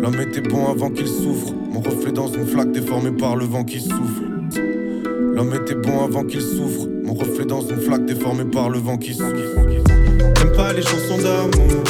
L'homme 0.00 0.20
était 0.20 0.40
bon 0.40 0.70
avant 0.70 0.90
qu'il 0.90 1.06
souffre. 1.06 1.52
Mon 1.72 1.80
reflet 1.80 2.12
dans 2.12 2.28
une 2.32 2.46
flaque 2.46 2.72
déformée 2.72 3.12
par 3.12 3.36
le 3.36 3.44
vent 3.44 3.64
qui 3.64 3.80
souffle. 3.80 4.24
L'homme 5.34 5.54
était 5.54 5.74
bon 5.74 6.04
avant 6.04 6.24
qu'il 6.24 6.40
souffre. 6.40 6.88
Mon 7.04 7.14
reflet 7.14 7.44
dans 7.44 7.60
une 7.60 7.80
flaque 7.80 8.06
déformée 8.06 8.44
par 8.44 8.70
le 8.70 8.78
vent 8.78 8.96
qui 8.96 9.14
souffle. 9.14 9.36
J'aime 10.36 10.52
pas 10.52 10.72
les 10.72 10.82
chansons 10.82 11.18
d'amour. 11.18 11.84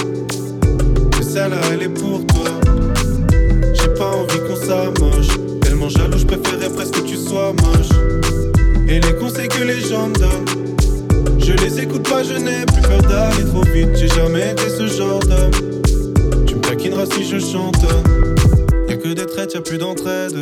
Mais 1.17 1.23
celle-là, 1.23 1.61
elle 1.73 1.83
est 1.83 1.89
pour 1.89 2.27
toi. 2.27 2.56
Envie 4.17 4.41
qu'on 4.49 4.57
s'amoche. 4.57 5.29
Tellement 5.61 5.89
jaloux, 5.91 6.17
je 6.17 6.25
préférais 6.25 6.71
presque 6.71 6.95
que 6.95 7.07
tu 7.07 7.17
sois 7.17 7.53
moche. 7.53 7.91
Et 8.89 8.99
les 8.99 9.15
conseils 9.17 9.49
que 9.49 9.63
les 9.63 9.81
gens 9.81 10.09
me 10.09 10.15
donnent. 10.15 11.39
Je 11.39 11.53
les 11.53 11.81
écoute 11.83 12.09
pas, 12.09 12.23
je 12.23 12.33
n'ai 12.35 12.65
plus 12.65 12.81
peur 12.81 13.03
d'aller 13.03 13.45
trop 13.45 13.63
vite. 13.73 13.91
J'ai 13.95 14.09
jamais 14.09 14.53
été 14.53 14.71
ce 14.71 14.87
genre 14.87 15.21
d'homme. 15.21 15.51
Tu 16.47 16.55
me 16.55 16.61
taquineras 16.61 17.05
si 17.07 17.25
je 17.25 17.39
chante. 17.39 17.85
Y'a 18.89 18.97
que 18.97 19.09
des 19.09 19.27
traites, 19.27 19.53
y'a 19.55 19.61
plus 19.61 19.77
d'entraide. 19.77 20.35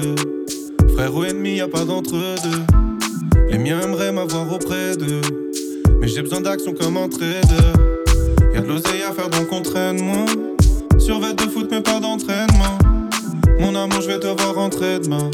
Frère 0.94 1.14
ou 1.14 1.24
ennemi, 1.24 1.56
y'a 1.56 1.68
pas 1.68 1.84
d'entre-deux. 1.84 2.62
Les 3.50 3.58
miens 3.58 3.80
aimeraient 3.80 4.12
m'avoir 4.12 4.52
auprès 4.52 4.96
d'eux. 4.96 5.20
Mais 6.00 6.06
j'ai 6.06 6.22
besoin 6.22 6.40
d'action 6.40 6.74
comme 6.74 6.96
un 6.96 7.08
trader. 7.08 7.72
Y'a 8.54 8.60
de 8.60 8.68
l'oseille 8.68 9.02
à 9.08 9.12
faire 9.12 9.30
donc 9.30 9.52
entraînement. 9.52 10.26
Survêt 10.98 11.34
de 11.34 11.42
foot, 11.42 11.68
mais 11.72 11.80
pas 11.80 11.98
d'entraînement. 11.98 12.53
Mon 13.60 13.74
amour, 13.74 14.00
je 14.00 14.08
vais 14.08 14.18
te 14.18 14.26
voir 14.26 14.54
rentrer 14.54 14.98
demain. 14.98 15.30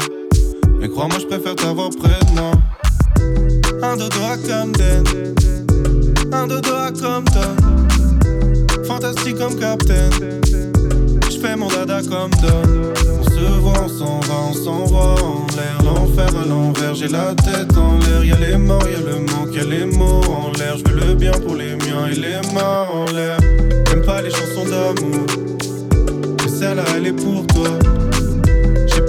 Mais 0.79 0.89
crois-moi, 0.89 1.17
je 1.19 1.25
préfère 1.25 1.55
t'avoir 1.55 1.89
près 1.89 2.19
de 2.25 2.39
moi. 2.39 2.51
Un 3.83 3.97
dodo 3.97 4.19
à 4.23 4.37
Camden. 4.37 5.03
Un 6.31 6.47
dodo 6.47 6.73
à 6.73 6.91
Compton. 6.91 7.55
Fantastique 8.85 9.37
comme 9.37 9.55
Captain. 9.59 10.09
Je 11.29 11.37
fais 11.39 11.55
mon 11.55 11.67
dada 11.67 12.01
comme 12.01 12.31
Don. 12.41 12.93
On 13.19 13.23
se 13.23 13.59
voit, 13.59 13.73
on 13.85 13.89
s'en 13.89 14.19
va, 14.19 14.35
on 14.49 14.53
s'envoie 14.53 15.15
en 15.21 15.45
l'air. 15.55 15.77
L'enfer 15.83 16.29
à 16.41 16.45
l'envers, 16.45 16.95
j'ai 16.95 17.07
la 17.07 17.33
tête 17.35 17.75
en 17.77 17.97
l'air. 17.99 18.23
Y'a 18.23 18.37
les 18.37 18.57
morts, 18.57 18.87
y'a 18.87 18.99
le 18.99 19.19
manque, 19.19 19.55
y'a 19.55 19.63
les 19.63 19.85
mots 19.85 20.21
en 20.29 20.51
l'air. 20.57 20.77
Je 20.77 20.91
veux 20.91 20.99
le 20.99 21.15
bien 21.15 21.31
pour 21.31 21.55
les 21.55 21.75
miens 21.75 22.07
et 22.11 22.15
les 22.15 22.53
mains 22.53 22.85
en 22.93 23.05
l'air. 23.11 23.37
J'aime 23.89 24.03
pas 24.03 24.21
les 24.21 24.29
chansons 24.29 24.65
d'amour. 24.65 25.25
Mais 26.43 26.51
celle-là, 26.51 26.83
elle 26.95 27.07
est 27.07 27.13
pour 27.13 27.45
toi. 27.47 27.69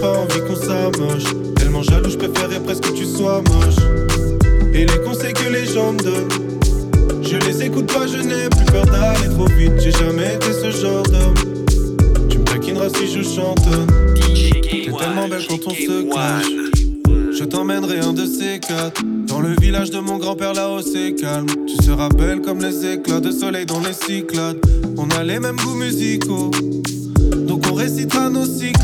Pas 0.03 0.19
envie 0.19 0.41
qu'on 0.41 0.57
s'amoche. 0.57 1.33
Tellement 1.55 1.85
jaloux, 1.85 2.11
je 2.11 2.17
préférais 2.17 2.59
presque 2.59 2.83
que 2.83 2.91
tu 2.91 3.05
sois 3.05 3.41
moche. 3.41 3.77
Et 4.75 4.85
les 4.85 5.01
conseils 5.05 5.33
que 5.33 5.49
les 5.49 5.65
gens 5.65 5.93
me 5.93 6.03
donnent. 6.03 7.23
Je 7.23 7.37
les 7.37 7.63
écoute 7.63 7.87
pas, 7.87 8.09
je 8.09 8.17
n'ai 8.17 8.49
plus 8.49 8.65
peur 8.65 8.85
d'aller 8.85 9.29
trop 9.29 9.47
vite. 9.47 9.75
J'ai 9.79 9.93
jamais 9.93 10.35
été 10.35 10.53
ce 10.53 10.73
genre 10.73 11.05
d'homme. 11.05 11.35
Tu 12.29 12.39
me 12.39 12.43
taquineras 12.43 12.89
si 12.89 13.07
je 13.07 13.23
chante. 13.23 13.65
T'es 14.17 14.91
tellement 14.91 15.29
belle 15.29 15.47
quand 15.49 15.69
on 15.69 15.71
se 15.71 16.11
clash. 16.11 16.47
Je 17.39 17.45
t'emmènerai 17.45 18.01
un 18.01 18.13
de 18.13 18.27
ces 18.27 18.59
quatre. 18.59 19.01
Dans 19.29 19.41
le 19.41 19.55
village 19.61 19.93
de 19.93 20.01
mon 20.01 20.19
grand-père 20.19 20.53
là-haut 20.53 20.83
c'est 20.83 21.15
calme. 21.15 21.47
Tu 21.69 21.81
seras 21.85 22.09
belle 22.09 22.41
comme 22.41 22.59
les 22.59 22.95
éclats 22.95 23.21
de 23.21 23.31
soleil 23.31 23.67
dans 23.67 23.79
les 23.79 23.93
cyclades. 23.93 24.59
On 24.97 25.09
a 25.11 25.23
les 25.23 25.39
mêmes 25.39 25.59
goûts 25.59 25.77
musicaux. 25.77 26.51
Donc 27.47 27.63
on 27.71 27.75
récitera 27.75 28.29
nos 28.31 28.47
cycles 28.47 28.81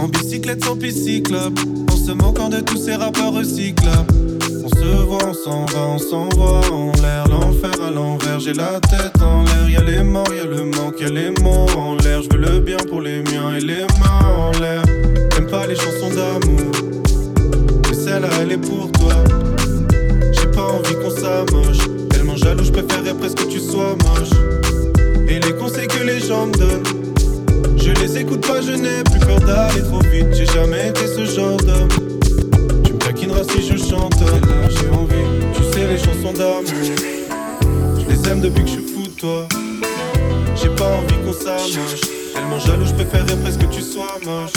En 0.00 0.08
bicyclette 0.08 0.64
sans 0.64 0.76
pisciclope 0.76 1.60
En 1.92 1.96
se 1.96 2.12
moquant 2.12 2.48
de 2.48 2.60
tous 2.60 2.78
ces 2.78 2.94
rappeurs 2.94 3.34
recyclables. 3.34 4.14
On 4.64 4.68
se 4.68 5.04
voit, 5.04 5.28
on 5.28 5.34
s'en 5.34 5.66
va, 5.66 5.88
on 5.88 5.98
s'envoie 5.98 6.62
en 6.72 6.90
l'air. 7.02 7.28
L'enfer 7.28 7.72
à 7.86 7.90
l'envers, 7.90 8.40
j'ai 8.40 8.54
la 8.54 8.80
tête 8.80 9.20
en 9.22 9.44
l'air. 9.44 9.68
Y'a 9.68 9.82
les 9.82 10.02
morts, 10.02 10.32
y'a 10.34 10.46
le 10.46 10.64
manque, 10.64 10.98
y'a 11.00 11.10
les 11.10 11.30
mots 11.42 11.66
en 11.76 11.96
l'air. 11.96 12.22
Je 12.22 12.34
veux 12.34 12.40
le 12.40 12.60
bien 12.60 12.78
pour 12.88 13.02
les 13.02 13.22
miens 13.24 13.54
et 13.54 13.60
les 13.60 13.82
mains 14.00 14.26
en 14.38 14.58
l'air. 14.58 14.82
J'aime 15.34 15.46
pas 15.48 15.66
les 15.66 15.76
chansons 15.76 16.08
d'amour. 16.08 16.72
Mais 17.90 17.94
celle-là 17.94 18.28
elle 18.40 18.52
est 18.52 18.58
pour 18.58 18.90
toi. 18.92 19.12
J'ai 20.32 20.46
pas 20.46 20.62
envie 20.62 20.94
qu'on 20.94 21.10
s'amoche. 21.10 22.08
Tellement 22.08 22.36
jaloux, 22.36 22.64
je 22.64 22.72
préférais 22.72 23.12
presque 23.12 23.36
que 23.36 23.52
tu 23.52 23.60
sois 23.60 23.96
moche. 24.06 24.30
Et 25.28 25.40
les 25.40 25.52
conseils 25.56 25.88
que 25.88 26.02
les 26.02 26.20
gens 26.20 26.46
me 26.46 26.52
donnent 26.52 27.09
je 27.94 28.02
les 28.02 28.18
écoute 28.18 28.46
pas, 28.46 28.60
je 28.60 28.72
n'ai 28.72 29.02
plus 29.04 29.20
peur 29.20 29.40
d'aller 29.40 29.82
trop 29.82 30.00
vite. 30.00 30.26
J'ai 30.32 30.46
jamais 30.46 30.88
été 30.88 31.06
ce 31.06 31.24
genre 31.24 31.56
d'homme. 31.56 31.88
Tu 32.84 32.92
me 32.92 32.98
taquineras 32.98 33.44
si 33.44 33.66
je 33.66 33.76
chante. 33.76 34.20
Là, 34.20 34.68
j'ai 34.68 34.88
envie, 34.90 35.50
tu 35.54 35.62
sais, 35.72 35.86
les 35.86 35.98
chansons 35.98 36.32
d'amour. 36.32 36.64
Je 37.98 38.08
les 38.08 38.28
aime 38.28 38.40
depuis 38.40 38.62
que 38.62 38.68
je 38.68 38.74
suis 38.74 38.86
fou 38.86 39.02
de 39.02 39.20
toi. 39.20 39.48
J'ai 40.56 40.68
pas 40.70 40.84
envie 40.84 41.16
qu'on 41.24 41.32
s'amoche. 41.32 42.00
Tellement 42.34 42.58
jaloux, 42.58 42.86
je 42.86 42.94
préférais 42.94 43.36
presque 43.42 43.60
que 43.60 43.74
tu 43.74 43.82
sois 43.82 44.18
moche. 44.24 44.52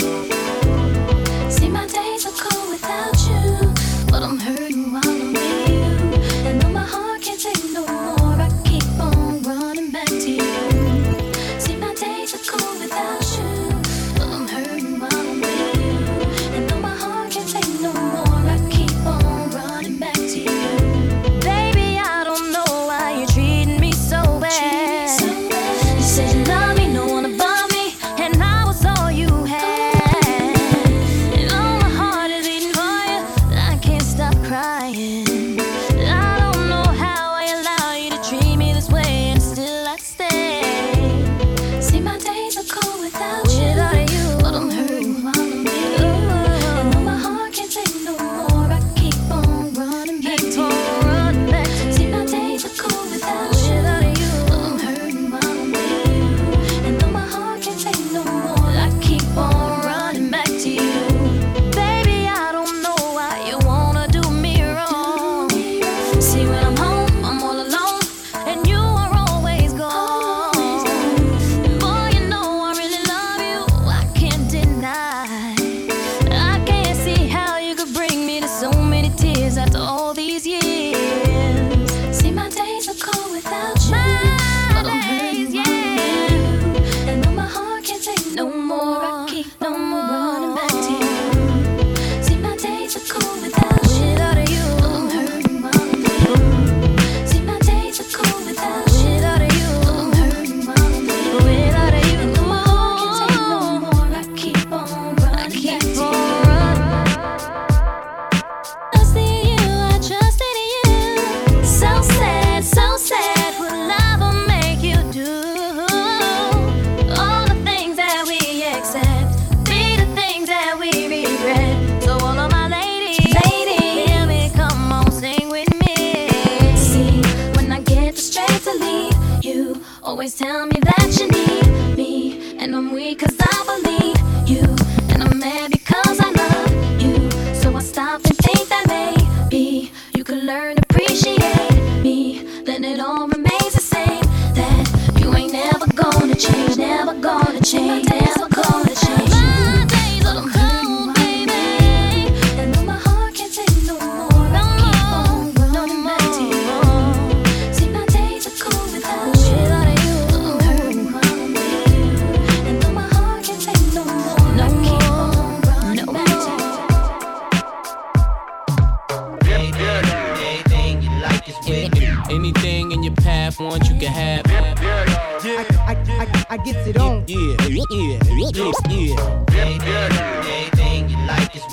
Always 130.24 130.38
tell 130.38 130.64
me 130.64 130.80
that 130.80 131.20
you 131.20 131.28
need 131.28 131.43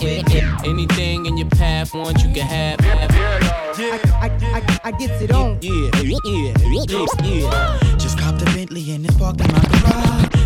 yeah, 0.02 0.24
yeah. 0.30 0.58
Anything 0.66 1.26
in 1.26 1.38
your 1.38 1.50
path, 1.50 1.94
want 1.94 2.24
you 2.24 2.34
can 2.34 2.48
have. 2.48 2.80
I, 2.82 4.02
I, 4.22 4.30
I, 4.58 4.80
I 4.84 4.92
gets 4.92 5.22
it 5.22 5.32
on. 5.32 5.58
Yeah, 5.62 5.90
yeah, 6.02 6.18
yeah, 6.26 6.54
yeah. 7.24 7.98
Just 7.98 8.18
copped 8.20 8.42
a 8.42 8.46
Bentley 8.46 8.92
and 8.92 9.06
it's 9.06 9.16
parked 9.18 9.42
in 9.42 9.52
my 9.52 9.60
garage. 9.60 10.41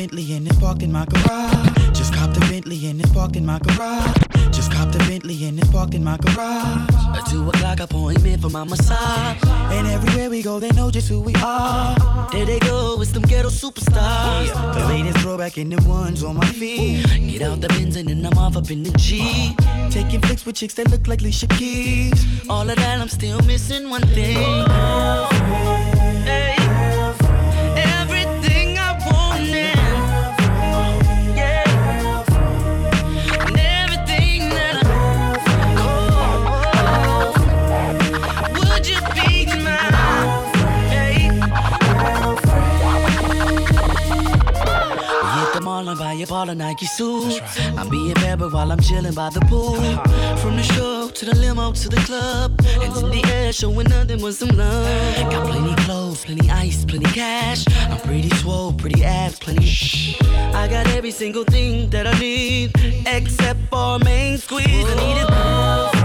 Bentley 0.00 0.32
and 0.32 0.46
it's 0.46 0.58
parked 0.58 0.82
in 0.82 0.90
my 0.90 1.04
garage. 1.04 1.92
Just 1.92 2.14
copped 2.14 2.34
a 2.34 2.40
Bentley 2.40 2.86
and 2.86 2.98
it's 3.02 3.12
parked 3.12 3.36
in 3.36 3.44
my 3.44 3.58
garage. 3.58 4.16
Just 4.50 4.72
copped 4.72 4.94
a 4.94 4.98
Bentley 5.00 5.44
and 5.44 5.58
it's 5.58 5.68
parked 5.68 5.92
in 5.92 6.02
my 6.02 6.16
garage. 6.16 6.88
A 7.18 7.22
two 7.28 7.46
o'clock 7.46 7.80
appointment 7.80 8.40
for 8.40 8.48
my 8.48 8.64
massage. 8.64 9.36
And 9.44 9.86
everywhere 9.86 10.30
we 10.30 10.42
go, 10.42 10.58
they 10.58 10.70
know 10.70 10.90
just 10.90 11.06
who 11.06 11.20
we 11.20 11.34
are. 11.44 11.94
There 12.32 12.46
they 12.46 12.58
go, 12.60 12.98
it's 13.02 13.12
them 13.12 13.24
ghetto 13.24 13.50
superstars. 13.50 14.48
The 14.72 14.86
latest 14.88 15.18
throwback 15.18 15.58
in 15.58 15.68
the 15.68 15.86
ones 15.86 16.24
on 16.24 16.36
my 16.36 16.46
feet. 16.46 17.04
Get 17.30 17.42
out 17.42 17.60
the 17.60 17.68
Benz 17.68 17.96
and 17.96 18.08
then 18.08 18.24
I'm 18.24 18.38
off 18.38 18.56
up 18.56 18.70
in 18.70 18.82
the 18.82 18.92
G. 18.92 19.54
Taking 19.90 20.22
flicks 20.22 20.46
with 20.46 20.56
chicks 20.56 20.72
that 20.74 20.90
look 20.90 21.08
like 21.08 21.20
Alicia 21.20 21.46
Keys. 21.48 22.48
All 22.48 22.70
of 22.70 22.76
that, 22.76 23.02
I'm 23.02 23.08
still 23.08 23.42
missing 23.42 23.90
one 23.90 24.06
thing. 24.16 25.69
The 46.16 46.26
mall 46.26 46.48
and 46.48 46.58
buy 46.58 46.64
a 46.64 46.66
ball 46.66 46.74
of 46.74 46.74
Nike 46.74 46.86
suit. 46.86 47.40
I'm 47.76 47.88
being 47.88 48.14
peppered 48.14 48.52
while 48.52 48.72
I'm 48.72 48.80
chilling 48.80 49.14
by 49.14 49.30
the 49.30 49.40
pool. 49.40 49.74
Uh-huh. 49.74 50.36
From 50.36 50.56
the 50.56 50.62
show 50.62 51.08
to 51.08 51.24
the 51.24 51.34
limo 51.36 51.72
to 51.72 51.88
the 51.88 51.96
club. 51.96 52.60
Hands 52.62 53.02
in 53.02 53.10
the 53.10 53.24
air, 53.32 53.52
showing 53.52 53.88
nothing 53.88 54.20
but 54.20 54.34
some 54.34 54.56
love. 54.56 55.30
Got 55.30 55.46
plenty 55.46 55.74
clothes, 55.84 56.24
plenty 56.24 56.50
ice, 56.50 56.84
plenty 56.84 57.10
cash. 57.12 57.64
I'm 57.90 58.00
pretty 58.00 58.30
swole, 58.36 58.72
pretty 58.72 59.04
abs, 59.04 59.38
plenty 59.38 59.66
shh. 59.66 60.20
I 60.54 60.68
got 60.68 60.86
every 60.88 61.10
single 61.10 61.44
thing 61.44 61.90
that 61.90 62.06
I 62.06 62.18
need, 62.18 62.72
except 63.06 63.60
for 63.70 63.98
main 63.98 64.38
squeeze. 64.38 64.66
I 64.66 64.94
need 64.96 65.20
it. 65.20 65.28
Oh, 65.30 65.99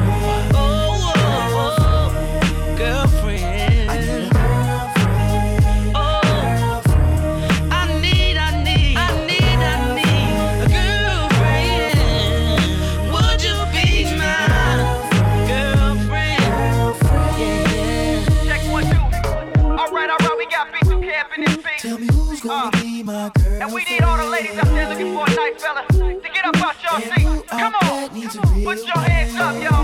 Put 28.66 28.84
your 28.88 28.98
hands 28.98 29.36
up, 29.36 29.62
y'all. 29.62 29.75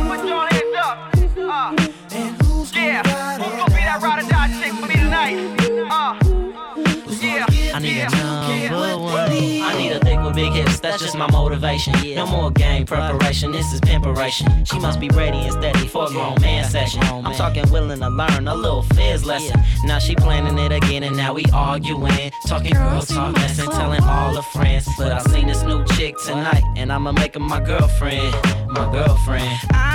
Hips, 10.82 10.92
that's 10.92 11.04
just 11.04 11.18
my 11.18 11.30
motivation. 11.32 11.94
Yeah. 12.04 12.24
No 12.24 12.28
more 12.28 12.52
game 12.52 12.86
preparation, 12.86 13.52
this 13.52 13.72
is 13.74 13.80
pimperation. 13.82 14.66
She 14.66 14.80
must 14.80 15.00
be 15.00 15.10
ready 15.10 15.38
and 15.38 15.54
steady 15.54 15.88
for 15.88 16.06
a 16.06 16.10
grown 16.10 16.40
man 16.42 16.70
session. 16.70 17.02
I'm 17.04 17.34
talking 17.36 17.70
willing 17.72 18.00
to 18.00 18.10
learn 18.10 18.48
a 18.48 18.56
little 18.56 18.84
fizz 18.84 19.26
lesson. 19.26 19.60
Now 19.86 20.00
she 20.00 20.16
planning 20.16 20.58
it 20.58 20.72
again 20.72 21.04
and 21.04 21.16
now 21.16 21.34
we 21.34 21.46
arguing. 21.54 22.32
Talking 22.48 22.74
girl 22.74 23.02
talk 23.02 23.36
lesson, 23.36 23.70
telling 23.72 24.04
all 24.04 24.36
her 24.36 24.42
friends. 24.42 24.88
But 24.98 25.12
I 25.12 25.20
seen 25.32 25.48
this 25.48 25.64
new 25.64 25.84
chick 25.96 26.16
tonight 26.26 26.64
and 26.76 26.92
I'ma 26.92 27.12
make 27.12 27.34
her 27.36 27.40
my 27.40 27.60
girlfriend. 27.60 28.36
My 28.70 28.92
girlfriend. 28.92 29.60
I 29.72 29.91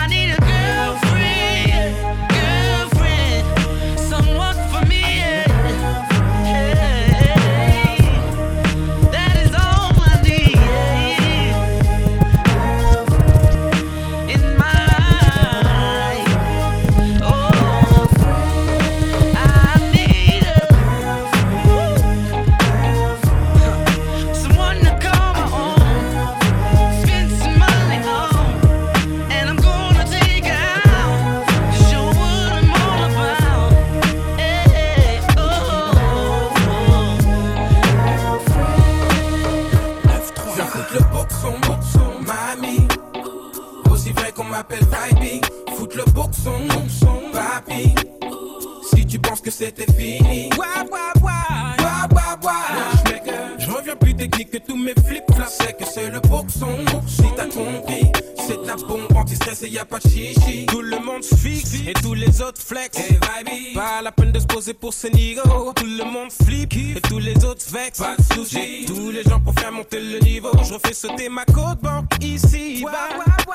nigo. 65.09 65.73
Tout 65.75 65.87
le 65.87 66.05
monde 66.05 66.31
flip 66.31 66.73
et 66.77 67.01
tous 67.01 67.19
les 67.19 67.37
autres 67.45 67.65
vex. 67.71 67.99
Pas 67.99 68.17
de 68.17 68.35
soucis. 68.35 68.85
Tous 68.87 69.11
les 69.11 69.23
gens 69.23 69.41
pour 69.41 69.55
faire 69.55 69.73
monter 69.73 70.01
le 70.01 70.19
niveau. 70.21 70.51
Je 70.63 70.75
refais 70.75 70.93
sauter 70.95 71.29
ma 71.29 71.45
côte 71.45 71.81
banque 71.83 72.07
ici. 72.23 72.83
bas. 72.85 73.09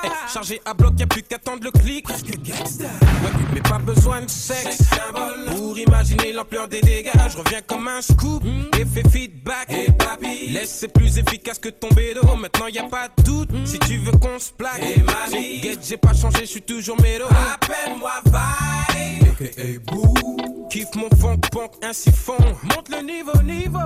Eh, 0.04 0.08
chargé 0.34 0.62
à 0.66 0.74
bloc, 0.74 0.94
y'a 1.00 1.06
plus 1.06 1.21
pas 3.72 3.78
besoin 3.78 4.22
de 4.22 4.30
sexe 4.30 4.84
pour 5.48 5.80
imaginer 5.80 6.34
l'ampleur 6.34 6.68
des 6.68 6.82
dégâts. 6.82 7.12
Je 7.30 7.38
reviens 7.38 7.62
comme 7.66 7.88
un 7.88 8.02
scoop, 8.02 8.44
effet 8.78 9.08
feedback. 9.10 9.72
Et 9.72 9.90
papi, 9.94 10.50
laisse 10.50 10.76
c'est 10.80 10.90
plus 10.90 11.18
efficace 11.18 11.58
que 11.58 11.70
ton 11.70 11.88
bédo. 11.90 12.22
Maintenant 12.36 12.68
y 12.68 12.80
a 12.80 12.84
pas 12.84 13.08
de 13.08 13.24
doute 13.24 13.50
si 13.64 13.80
tu 13.80 13.98
veux 14.00 14.12
qu'on 14.12 14.38
se 14.40 14.52
plaque. 14.52 14.82
Et 14.82 15.02
mamie, 15.02 15.62
get, 15.62 15.78
j'ai 15.82 15.96
pas 15.96 16.14
changé, 16.14 16.40
je 16.42 16.52
suis 16.52 16.62
toujours 16.62 17.00
mélo. 17.02 17.26
Appelle-moi 17.28 18.12
Vibe. 18.26 19.50
Hey, 19.58 19.80
boo. 19.80 20.14
Kiffe 20.70 20.94
mon 20.96 21.10
funk 21.18 21.40
punk 21.52 21.72
ainsi 21.82 22.12
fond. 22.12 22.36
Monte 22.64 22.90
le 22.90 23.02
niveau, 23.04 23.42
niveau. 23.42 23.80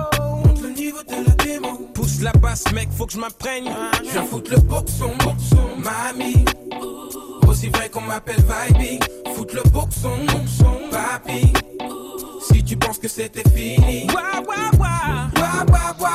Monte 0.44 0.62
le 0.62 0.70
niveau 0.70 1.02
de 1.04 1.28
la 1.28 1.44
démo. 1.44 1.88
Pousse 1.94 2.22
la 2.22 2.32
basse, 2.32 2.64
mec, 2.72 2.88
faut 2.90 3.06
que 3.06 3.12
je 3.12 3.18
m'imprègne. 3.18 3.70
Je 4.04 4.10
viens 4.10 4.24
foutre 4.24 4.50
le 4.50 4.58
boxon, 4.58 5.12
boxon, 5.18 5.76
mamie. 5.78 6.44
Aussi 7.56 7.68
vrai 7.70 7.88
qu'on 7.88 8.02
m'appelle 8.02 8.36
Vibey. 8.36 8.98
Foutre 9.34 9.54
le 9.54 9.62
boxon, 9.70 10.10
boxon, 10.26 10.90
papi. 10.90 11.54
Si 12.52 12.62
tu 12.62 12.76
penses 12.76 12.98
que 12.98 13.08
c'était 13.08 13.48
fini. 13.48 14.06
Wa 14.08 14.42
wa 14.46 14.56
wa, 14.78 15.30
wa 15.40 15.64
wa 15.72 15.96
wa. 15.98 16.10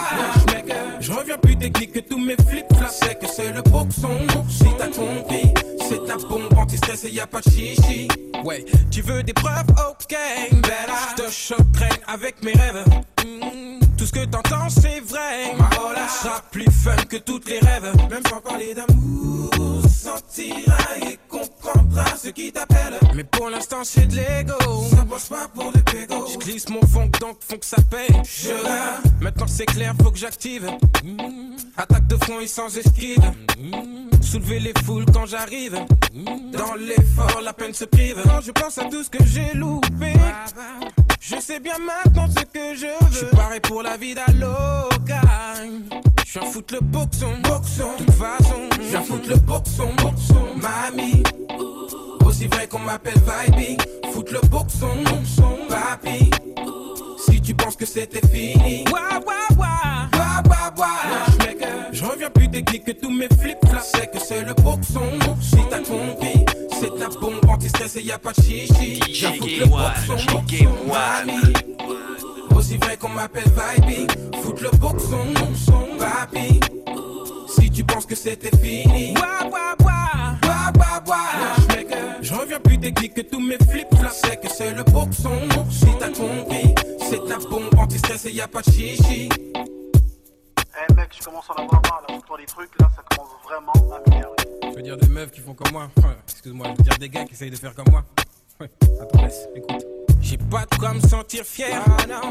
Je 0.99 1.11
reviens 1.11 1.39
plus 1.39 1.57
technique 1.57 1.93
que 1.93 1.99
tous 2.01 2.19
mes 2.19 2.35
flips 2.47 2.71
flops. 2.77 2.91
C'est 3.01 3.17
que 3.19 3.25
c'est 3.27 3.51
le 3.53 3.63
boxon. 3.63 4.19
Si 4.49 4.65
t'as 4.77 4.89
compris, 4.89 5.51
c'est 5.89 6.05
ta 6.05 6.17
bombe 6.17 6.53
anti-stress 6.55 7.05
et 7.05 7.09
y 7.09 7.19
a 7.19 7.25
pas 7.25 7.39
de 7.41 7.49
chichi. 7.49 8.07
Ouais, 8.43 8.63
tu 8.91 9.01
veux 9.01 9.23
des 9.23 9.33
preuves, 9.33 9.65
ok. 9.89 10.15
Je 10.51 11.23
te 11.23 11.31
choquerai 11.31 11.89
avec 12.07 12.43
mes 12.43 12.53
rêves. 12.53 12.85
Mm, 13.25 13.79
Tout 13.97 14.05
ce 14.05 14.11
que 14.11 14.25
t'entends, 14.25 14.69
c'est 14.69 14.99
vrai. 14.99 15.55
Ma 15.57 15.69
hola 15.81 16.07
sera 16.07 16.39
plus 16.51 16.69
fun 16.69 16.95
que 17.09 17.17
toutes 17.17 17.49
les 17.49 17.57
rêves. 17.59 17.91
Même 18.11 18.21
sans 18.29 18.41
parler 18.41 18.75
d'amour, 18.75 19.30
sentira 19.91 20.77
et 21.01 21.19
comprendra 21.27 22.05
ce 22.21 22.29
qui 22.29 22.51
t'appelle. 22.51 22.99
Mais 23.15 23.23
pour 23.23 23.49
l'instant, 23.49 23.83
c'est 23.83 24.07
de 24.07 24.15
l'ego. 24.15 24.55
Ça 24.89 25.03
bosse 25.03 25.27
pas 25.27 25.47
pour 25.53 25.71
le 25.73 25.81
pégo. 25.81 26.25
Je 26.31 26.37
glisse 26.37 26.69
mon 26.69 26.81
fond, 26.81 27.09
donc 27.19 27.37
fond 27.41 27.57
que 27.57 27.65
ça 27.65 27.77
paye. 27.89 28.09
Je 28.23 28.51
Maintenant 29.21 29.45
que 29.45 29.51
c'est 29.51 29.65
clair, 29.65 29.93
faut 30.01 30.11
que 30.11 30.17
j'active. 30.17 30.69
Attaque 31.77 32.07
de 32.07 32.15
front 32.17 32.39
et 32.39 32.47
sans 32.47 32.75
esquive. 32.77 33.23
Soulever 34.21 34.59
les 34.59 34.73
foules 34.85 35.05
quand 35.13 35.25
j'arrive. 35.25 35.77
Dans 36.53 36.75
l'effort, 36.75 37.41
la 37.43 37.53
peine 37.53 37.73
se 37.73 37.85
prive. 37.85 38.21
Quand 38.23 38.41
je 38.41 38.51
pense 38.51 38.77
à 38.77 38.85
tout 38.85 39.03
ce 39.03 39.09
que 39.09 39.23
j'ai 39.25 39.53
loupé. 39.53 40.13
Je 41.19 41.39
sais 41.39 41.59
bien 41.59 41.77
maintenant 41.77 42.27
ce 42.29 42.43
que 42.43 42.75
je 42.75 42.87
veux. 42.87 43.11
Je 43.11 43.17
suis 43.17 43.25
paré 43.27 43.59
pour 43.59 43.83
la 43.83 43.97
vie 43.97 44.15
d'Aloca. 44.15 45.21
Je 46.33 46.39
viens 46.39 46.49
foutre 46.49 46.75
le 46.75 46.79
boxon, 46.79 47.33
boxon. 47.43 47.91
De 47.99 48.05
toute 48.05 48.15
façon, 48.15 48.69
je 48.77 48.87
viens 48.87 49.01
foutre 49.01 49.27
le 49.27 49.35
boxon, 49.35 49.89
boxon. 49.97 50.55
Mamie, 50.55 51.23
aussi 52.25 52.47
vrai 52.47 52.67
qu'on 52.67 52.79
m'appelle 52.79 53.15
Vibe. 53.15 53.81
Foutre 54.13 54.31
le 54.35 54.47
boxon, 54.47 55.03
boxon. 55.03 55.57
Papi, 55.67 56.31
si 57.17 57.41
tu 57.41 57.53
penses 57.53 57.75
que 57.75 57.85
c'était 57.85 58.25
fini. 58.25 58.85
Wa 58.89 59.19
wa 59.27 59.57
wa, 59.57 59.67
wa 60.13 60.49
wa 60.49 60.73
wa. 60.77 60.87
Je 61.91 62.05
reviens 62.05 62.29
plus 62.29 62.49
technique 62.49 62.85
que 62.85 62.93
tous 62.93 63.11
mes 63.11 63.27
flips 63.27 63.67
flops. 63.67 63.91
C'est 63.93 64.09
que 64.09 64.19
c'est 64.25 64.45
le 64.45 64.53
boxon. 64.53 65.01
Si 65.41 65.57
t'as 65.69 65.79
compris, 65.79 66.45
c'est 66.79 66.97
ta 66.97 67.09
bombe 67.19 67.45
anti-stress 67.49 67.97
et 67.97 68.03
y 68.03 68.11
a 68.13 68.17
pas 68.17 68.31
de 68.31 68.41
chichi. 68.41 69.01
Je 69.13 69.27
viens 69.27 69.33
foutre 69.33 69.59
le 69.59 69.65
boxon, 69.65 70.31
boxon. 70.31 70.69
Mamie, 70.87 71.53
aussi 72.55 72.77
vrai 72.77 72.95
qu'on 72.95 73.09
m'appelle 73.09 73.43
Vibe. 73.43 74.09
Foutre 74.41 74.63
le 74.63 74.77
boxon, 74.77 75.25
boxon. 75.33 75.90
Que 78.11 78.17
c'était 78.17 78.57
fini. 78.57 79.13
Wa 79.13 79.47
wa 79.47 79.75
wa, 79.85 80.37
wa 80.43 80.71
wa 80.77 81.03
wa. 81.07 81.19
Je 82.21 82.33
reviens 82.33 82.59
plus 82.59 82.77
technique 82.77 83.13
que 83.13 83.21
tous 83.21 83.39
mes 83.39 83.55
flips 83.69 83.87
flops. 83.95 84.21
C'est 84.21 84.37
que 84.37 84.49
c'est 84.49 84.73
le 84.73 84.83
boxon. 84.83 85.47
Si 85.69 85.85
t'as 85.97 86.09
compris, 86.09 86.75
c'est 86.99 87.23
ta 87.25 87.37
bombe 87.37 87.73
anti-stress 87.77 88.25
et 88.25 88.31
y 88.33 88.41
a 88.41 88.49
pas 88.49 88.61
de 88.61 88.65
chichi. 88.65 89.29
Eh 89.55 90.93
mec, 90.93 91.15
je 91.17 91.23
commence 91.23 91.45
à 91.51 91.53
en 91.53 91.63
avoir 91.63 91.81
marre 91.83 92.03
là, 92.09 92.15
sur 92.15 92.23
toi 92.25 92.37
les 92.37 92.45
trucs 92.45 92.81
là, 92.81 92.89
ça 92.93 93.01
commence 93.15 93.31
vraiment 93.45 93.95
à 93.95 94.09
m'énerver. 94.09 94.35
Je 94.63 94.75
veux 94.75 94.81
dire 94.81 94.97
des 94.97 95.07
meufs 95.07 95.31
qui 95.31 95.39
font 95.39 95.53
comme 95.53 95.71
moi. 95.71 95.89
Excuse-moi, 96.27 96.67
je 96.67 96.77
veux 96.77 96.83
dire 96.83 96.97
des 96.97 97.09
gars 97.09 97.23
qui 97.23 97.33
essayent 97.33 97.49
de 97.49 97.55
faire 97.55 97.73
comme 97.73 97.91
moi. 97.91 98.03
Ouais, 98.59 98.69
attends, 99.01 99.21
laisse, 99.21 99.47
écoute. 99.55 100.00
J'ai 100.51 100.57
pas 100.57 100.65
de 100.69 100.75
quoi 100.77 100.93
me 100.93 100.99
sentir 100.99 101.45
fier. 101.45 101.81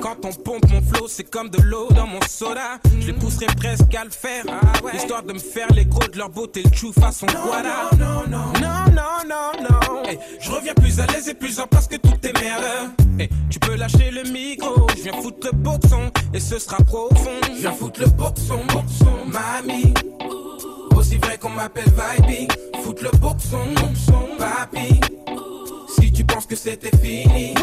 Quand 0.03 0.17
on 0.25 0.33
pompe 0.33 0.71
mon 0.71 0.83
flow, 0.83 1.09
c'est 1.09 1.25
comme 1.25 1.49
de 1.49 1.61
l'eau 1.63 1.89
dans 1.91 2.07
mon 2.07 2.21
soda. 2.29 2.79
Je 3.01 3.07
les 3.07 3.13
pousserai 3.15 3.47
presque 3.47 3.95
à 3.95 4.05
le 4.05 4.11
faire. 4.11 4.45
Histoire 4.93 5.23
de 5.23 5.33
me 5.33 5.39
faire 5.39 5.69
les 5.73 5.87
gros 5.87 6.07
de 6.07 6.19
leur 6.19 6.29
beauté, 6.29 6.63
le 6.63 6.77
chou 6.77 6.93
façon 6.93 7.25
guada. 7.27 7.89
Non, 7.99 8.25
non, 8.29 8.53
non, 8.61 8.93
non, 8.93 9.27
non, 9.27 9.53
non. 9.63 10.05
Hey, 10.05 10.19
je 10.39 10.51
reviens 10.51 10.75
plus 10.75 11.01
à 11.01 11.07
l'aise 11.07 11.29
et 11.31 11.35
plus 11.35 11.59
en 11.61 11.67
place 11.67 11.87
que 11.87 11.97
toutes 11.97 12.21
tes 12.21 12.33
mères. 12.35 12.61
Hey, 13.19 13.31
tu 13.49 13.59
peux 13.59 13.75
lâcher 13.75 14.11
le 14.11 14.25
micro, 14.25 14.87
je 14.97 15.03
viens 15.03 15.15
foutre 15.15 15.49
le 15.51 15.57
boxon 15.57 16.11
et 16.35 16.41
ce 16.41 16.59
sera 16.59 16.77
profond. 16.79 17.41
Je 17.47 17.61
viens 17.61 17.73
foutre 17.73 18.01
le 18.01 18.07
boxon, 18.09 18.61
boxon, 18.67 19.25
mamie. 19.27 19.95
Aussi 20.95 21.17
vrai 21.17 21.39
qu'on 21.39 21.51
m'appelle 21.51 21.87
Vibe, 21.87 22.53
foutre 22.83 23.05
le 23.05 23.19
boxon, 23.19 23.65
boxon, 23.77 24.29
papi. 24.39 25.01
Si 25.99 26.13
tu 26.13 26.25
penses 26.25 26.47
que 26.47 26.57
c'était 26.57 26.97
fini, 26.99 27.55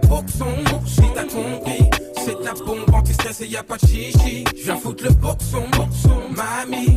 le 0.00 0.08
boxon. 0.08 0.46
Si 0.86 1.02
t'as 1.14 1.24
compris, 1.24 1.90
c'est 2.24 2.40
ta 2.42 2.52
bombe 2.64 2.94
anti-stress 2.94 3.40
et 3.42 3.46
y 3.46 3.56
a 3.56 3.62
pas 3.62 3.76
de 3.76 3.86
chichi. 3.86 4.44
Je 4.56 4.64
viens 4.64 4.76
foutre 4.76 5.04
le 5.04 5.10
boxon, 5.10 5.64
boxon, 5.72 6.20
mamie. 6.30 6.96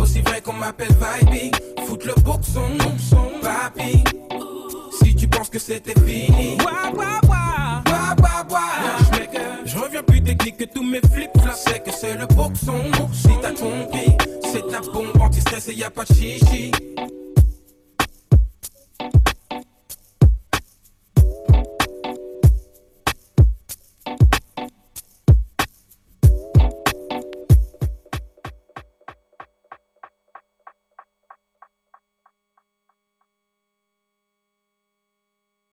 Aussi 0.00 0.20
vrai 0.20 0.40
qu'on 0.40 0.52
m'appelle 0.52 0.94
Vibe, 1.22 1.54
foutre 1.86 2.06
le 2.06 2.14
boxon, 2.22 2.68
boxon, 2.78 3.30
papi. 3.42 4.04
Si 5.00 5.14
tu 5.14 5.28
penses 5.28 5.48
que 5.48 5.58
c'était 5.58 5.98
fini, 6.00 6.58
wa 6.58 6.90
wa 6.92 7.20
wa, 7.28 7.82
wa 7.86 8.14
wa 8.22 8.46
wa. 8.50 8.60
Je 9.64 9.78
reviens 9.78 10.02
plus 10.02 10.22
technique 10.22 10.58
que 10.58 10.64
tous 10.64 10.84
mes 10.84 11.00
flips. 11.12 11.30
C'est 11.54 11.82
que 11.82 11.90
c'est 11.92 12.14
le 12.14 12.26
boxon. 12.26 12.82
Si 13.12 13.30
t'as 13.40 13.52
compris, 13.52 14.16
c'est 14.52 14.66
ta 14.68 14.80
bombe 14.92 15.20
anti-stress 15.20 15.68
et 15.68 15.74
y 15.74 15.84
a 15.84 15.90
pas 15.90 16.04
de 16.04 16.14
chichi. 16.14 16.72